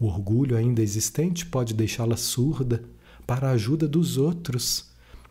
O 0.00 0.06
orgulho 0.06 0.56
ainda 0.56 0.80
existente 0.80 1.44
pode 1.44 1.74
deixá-la 1.74 2.16
surda 2.16 2.82
para 3.26 3.50
a 3.50 3.52
ajuda 3.52 3.86
dos 3.86 4.16
outros, 4.16 4.88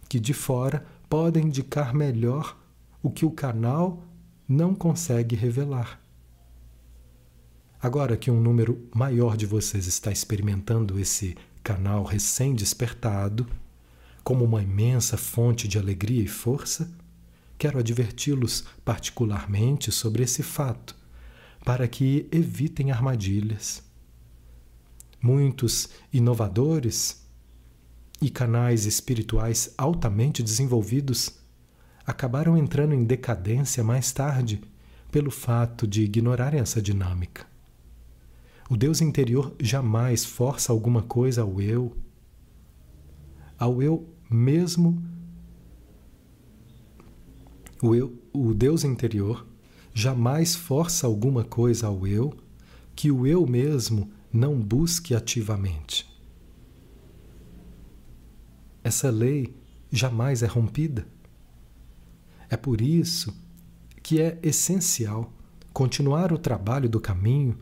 que 0.07 0.20
de 0.20 0.32
fora 0.32 0.86
podem 1.09 1.47
indicar 1.47 1.91
melhor 1.91 2.55
o 3.01 3.09
que 3.09 3.26
o 3.26 3.32
canal 3.32 4.03
não 4.47 4.76
consegue 4.76 5.36
revelar. 5.36 6.07
Agora 7.88 8.18
que 8.18 8.30
um 8.30 8.42
número 8.42 8.86
maior 8.94 9.38
de 9.38 9.46
vocês 9.46 9.88
está 9.88 10.12
experimentando 10.12 11.00
esse 11.00 11.38
canal 11.64 12.04
recém-despertado, 12.04 13.48
como 14.26 14.44
uma 14.44 14.62
imensa 14.62 15.16
fonte 15.16 15.70
de 15.70 15.78
alegria 15.78 16.22
e 16.22 16.28
força, 16.28 16.92
quero 17.58 17.80
adverti-los 17.80 18.66
particularmente 18.84 19.90
sobre 19.90 20.22
esse 20.22 20.44
fato, 20.44 20.98
para 21.64 21.88
que 21.88 22.28
evitem 22.30 22.92
armadilhas 22.92 23.82
Muitos 25.22 25.88
inovadores 26.12 27.26
e 28.22 28.30
canais 28.30 28.86
espirituais 28.86 29.74
altamente 29.78 30.44
desenvolvidos 30.44 31.40
acabaram 32.06 32.58
entrando 32.58 32.94
em 32.94 33.06
decadência 33.06 33.82
mais 33.82 34.12
tarde 34.12 34.62
pelo 35.10 35.32
fato 35.32 35.88
de 35.88 36.02
ignorarem 36.04 36.60
essa 36.60 36.82
dinâmica. 36.82 37.47
O 38.70 38.76
Deus 38.76 38.99
interior 38.99 39.55
jamais 39.59 40.26
força 40.26 40.74
alguma 40.74 41.01
coisa 41.01 41.41
ao 41.41 41.61
eu, 41.61 41.95
ao 43.57 43.82
eu 43.82 44.07
mesmo. 44.30 45.01
O, 47.82 47.95
eu, 47.95 48.13
o 48.34 48.53
Deus 48.53 48.84
interior 48.84 49.47
jamais 49.93 50.53
força 50.53 51.07
alguma 51.07 51.45
coisa 51.45 51.88
ao 51.88 52.05
eu 52.05 52.36
que 52.93 53.09
o 53.09 53.26
eu 53.26 53.47
mesmo 53.47 54.11
não 54.34 54.59
busque 54.59 55.15
ativamente. 55.15 56.05
Essa 58.84 59.09
lei 59.09 59.55
jamais 59.89 60.43
é 60.43 60.47
rompida. 60.47 61.07
É 62.49 62.57
por 62.57 62.82
isso 62.82 63.34
que 64.03 64.22
é 64.22 64.38
essencial 64.43 65.32
continuar 65.72 66.34
o 66.34 66.38
trabalho 66.38 66.89
do 66.89 66.99
caminho 66.99 67.57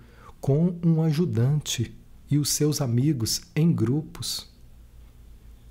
com 0.45 0.77
um 0.85 1.01
ajudante 1.01 1.97
e 2.29 2.37
os 2.37 2.49
seus 2.49 2.79
amigos 2.79 3.41
em 3.55 3.73
grupos. 3.73 4.47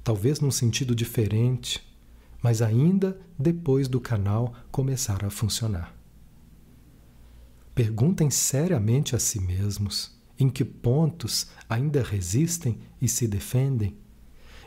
Talvez 0.03 0.41
num 0.41 0.51
sentido 0.51 0.97
diferente, 0.97 1.81
mas 2.43 2.61
ainda 2.61 3.17
depois 3.39 3.87
do 3.87 4.01
canal 4.01 4.53
começar 4.73 5.25
a 5.25 5.31
funcionar. 5.31 5.95
Perguntem 7.73 8.29
seriamente 8.33 9.15
a 9.15 9.21
si 9.21 9.41
mesmos 9.41 10.19
em 10.37 10.49
que 10.49 10.65
pontos 10.65 11.47
ainda 11.69 12.03
resistem 12.03 12.81
e 13.01 13.07
se 13.09 13.29
defendem? 13.29 13.97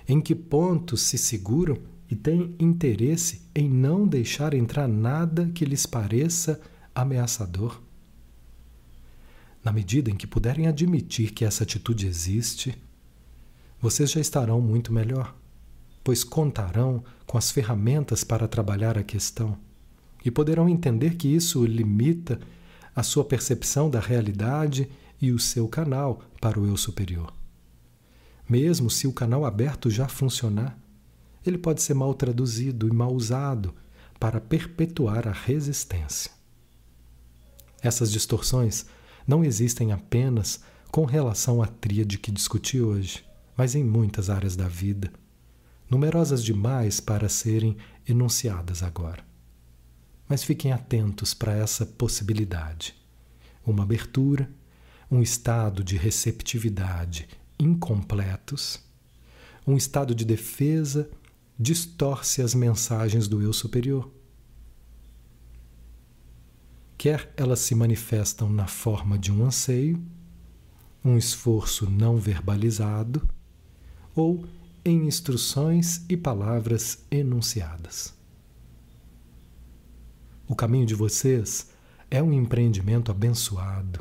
Em 0.08 0.22
que 0.22 0.34
pontos 0.34 1.02
se 1.02 1.18
seguram 1.18 1.80
e 2.10 2.16
têm 2.16 2.56
interesse 2.60 3.42
em 3.54 3.70
não 3.70 4.08
deixar 4.08 4.54
entrar 4.54 4.88
nada 4.88 5.52
que 5.54 5.66
lhes 5.66 5.86
pareça 5.86 6.62
ameaçador? 6.96 7.86
Na 9.64 9.72
medida 9.72 10.10
em 10.10 10.16
que 10.16 10.28
puderem 10.28 10.68
admitir 10.68 11.32
que 11.32 11.44
essa 11.44 11.64
atitude 11.64 12.08
existe, 12.08 12.78
vocês 13.82 14.12
já 14.12 14.20
estarão 14.20 14.60
muito 14.62 14.94
melhor, 14.94 15.36
pois 16.04 16.24
contarão 16.24 17.04
com 17.26 17.38
as 17.38 17.52
ferramentas 17.52 18.24
para 18.24 18.48
trabalhar 18.48 18.98
a 18.98 19.04
questão 19.04 19.58
e 20.24 20.32
poderão 20.32 20.68
entender 20.68 21.16
que 21.16 21.28
isso 21.28 21.66
limita 21.66 22.40
a 22.96 23.04
sua 23.04 23.24
percepção 23.24 23.90
da 23.90 24.00
realidade 24.00 24.90
e 25.22 25.32
o 25.32 25.40
seu 25.40 25.68
canal 25.68 26.22
para 26.42 26.60
o 26.60 26.66
eu 26.66 26.76
superior. 26.78 27.34
Mesmo 28.50 28.90
se 28.90 29.08
o 29.08 29.14
canal 29.14 29.46
aberto 29.46 29.90
já 29.90 30.08
funcionar, 30.08 30.78
ele 31.46 31.58
pode 31.58 31.82
ser 31.82 31.94
mal 31.94 32.14
traduzido 32.14 32.88
e 32.88 32.92
mal 32.92 33.14
usado 33.14 33.74
para 34.20 34.42
perpetuar 34.42 35.28
a 35.28 35.32
resistência. 35.32 36.32
Essas 37.82 38.12
distorções 38.12 38.86
não 39.28 39.44
existem 39.44 39.92
apenas 39.92 40.62
com 40.90 41.06
relação 41.06 41.62
à 41.62 41.68
tríade 41.68 42.18
que 42.18 42.32
discuti 42.32 42.82
hoje, 42.82 43.24
mas 43.56 43.76
em 43.76 43.84
muitas 43.84 44.30
áreas 44.30 44.56
da 44.56 44.68
vida, 44.68 45.12
numerosas 45.90 46.44
demais 46.44 47.00
para 47.00 47.28
serem 47.28 47.78
enunciadas 48.08 48.82
agora. 48.82 49.24
Mas 50.30 50.44
fiquem 50.44 50.72
atentos 50.72 51.34
para 51.34 51.54
essa 51.54 51.86
possibilidade. 51.86 52.96
Uma 53.66 53.84
abertura 53.84 54.50
um 55.10 55.22
estado 55.22 55.84
de 55.84 55.96
receptividade 55.96 57.28
incompletos, 57.58 58.80
um 59.66 59.76
estado 59.76 60.14
de 60.14 60.26
defesa 60.26 61.10
distorce 61.58 62.42
as 62.42 62.54
mensagens 62.54 63.28
do 63.28 63.42
eu 63.42 63.52
superior. 63.52 64.12
Quer 66.98 67.32
elas 67.38 67.60
se 67.60 67.76
manifestam 67.76 68.50
na 68.50 68.66
forma 68.66 69.20
de 69.20 69.32
um 69.32 69.46
anseio, 69.46 70.02
um 71.06 71.18
esforço 71.18 71.90
não 71.90 72.18
verbalizado 72.18 73.28
ou 74.16 74.44
em 74.84 75.06
instruções 75.06 76.04
e 76.10 76.18
palavras 76.18 77.06
enunciadas. 77.12 78.16
O 80.48 80.56
caminho 80.56 80.86
de 80.86 80.96
vocês 80.96 81.70
é 82.10 82.24
um 82.24 82.34
empreendimento 82.34 83.12
abençoado, 83.12 84.00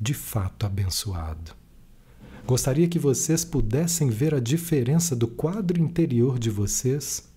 de 0.00 0.14
fato 0.14 0.66
abençoado. 0.66 1.52
Gostaria 2.46 2.86
que 2.86 2.98
vocês 2.98 3.44
pudessem 3.44 4.10
ver 4.10 4.34
a 4.34 4.40
diferença 4.40 5.16
do 5.16 5.26
quadro 5.26 5.80
interior 5.80 6.38
de 6.38 6.50
vocês 6.50 7.28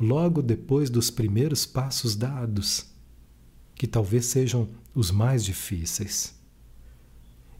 logo 0.00 0.40
depois 0.40 0.88
dos 0.88 1.10
primeiros 1.10 1.66
passos 1.66 2.14
dados, 2.14 2.95
que 3.76 3.86
talvez 3.86 4.26
sejam 4.26 4.68
os 4.94 5.10
mais 5.10 5.44
difíceis. 5.44 6.34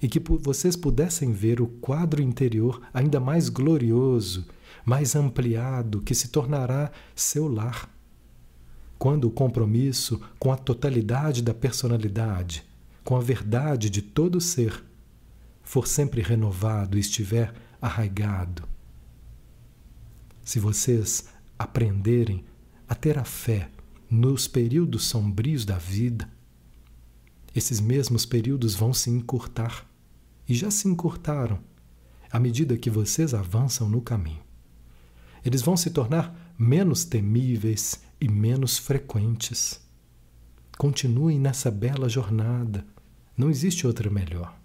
E 0.03 0.09
que 0.09 0.21
vocês 0.21 0.75
pudessem 0.75 1.33
ver 1.33 1.61
o 1.61 1.67
quadro 1.67 2.23
interior 2.23 2.83
ainda 2.93 3.21
mais 3.21 3.49
glorioso, 3.49 4.47
mais 4.85 5.15
ampliado, 5.15 6.01
que 6.01 6.15
se 6.15 6.29
tornará 6.29 6.91
seu 7.15 7.47
lar 7.47 7.89
quando 8.99 9.27
o 9.27 9.31
compromisso 9.31 10.21
com 10.39 10.51
a 10.51 10.57
totalidade 10.57 11.43
da 11.43 11.53
personalidade, 11.53 12.65
com 13.05 13.17
a 13.17 13.21
verdade 13.21 13.91
de 13.91 14.01
todo 14.01 14.41
ser, 14.41 14.83
for 15.63 15.87
sempre 15.87 16.23
renovado 16.23 16.97
e 16.97 17.01
estiver 17.01 17.53
arraigado. 17.81 18.63
Se 20.43 20.59
vocês 20.59 21.29
aprenderem 21.59 22.45
a 22.89 22.95
ter 22.95 23.19
a 23.19 23.25
fé 23.25 23.69
nos 24.09 24.47
períodos 24.47 25.05
sombrios 25.05 25.65
da 25.65 25.79
vida, 25.79 26.31
esses 27.55 27.81
mesmos 27.81 28.27
períodos 28.27 28.75
vão 28.75 28.93
se 28.93 29.09
encurtar 29.09 29.89
e 30.47 30.55
já 30.55 30.71
se 30.71 30.87
encurtaram 30.87 31.59
à 32.31 32.39
medida 32.39 32.77
que 32.77 32.91
vocês 32.91 33.33
avançam 33.33 33.89
no 33.89 34.03
caminho. 34.03 34.43
Eles 35.45 35.63
vão 35.63 35.77
se 35.77 35.91
tornar 35.91 36.55
menos 36.59 37.05
temíveis 37.05 38.03
e 38.21 38.29
menos 38.29 38.79
frequentes. 38.79 39.81
Continuem 40.77 41.39
nessa 41.39 41.71
bela 41.71 42.09
jornada, 42.09 42.87
não 43.37 43.49
existe 43.49 43.87
outra 43.87 44.11
melhor. 44.11 44.59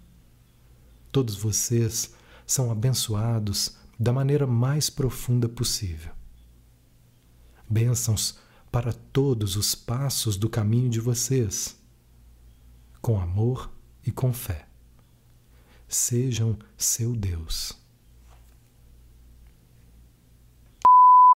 Todos 1.10 1.36
vocês 1.36 2.14
são 2.46 2.70
abençoados 2.70 3.76
da 3.98 4.12
maneira 4.12 4.46
mais 4.46 4.90
profunda 4.90 5.48
possível. 5.48 6.12
Bênçãos 7.70 8.38
para 8.72 8.94
todos 8.94 9.54
os 9.54 9.74
passos 9.74 10.38
do 10.38 10.48
caminho 10.48 10.88
de 10.88 10.98
vocês, 10.98 11.78
com 13.02 13.20
amor 13.20 13.70
e 14.02 14.10
com 14.10 14.32
fé. 14.32 14.66
Sejam 15.86 16.58
seu 16.74 17.14
Deus. 17.14 17.81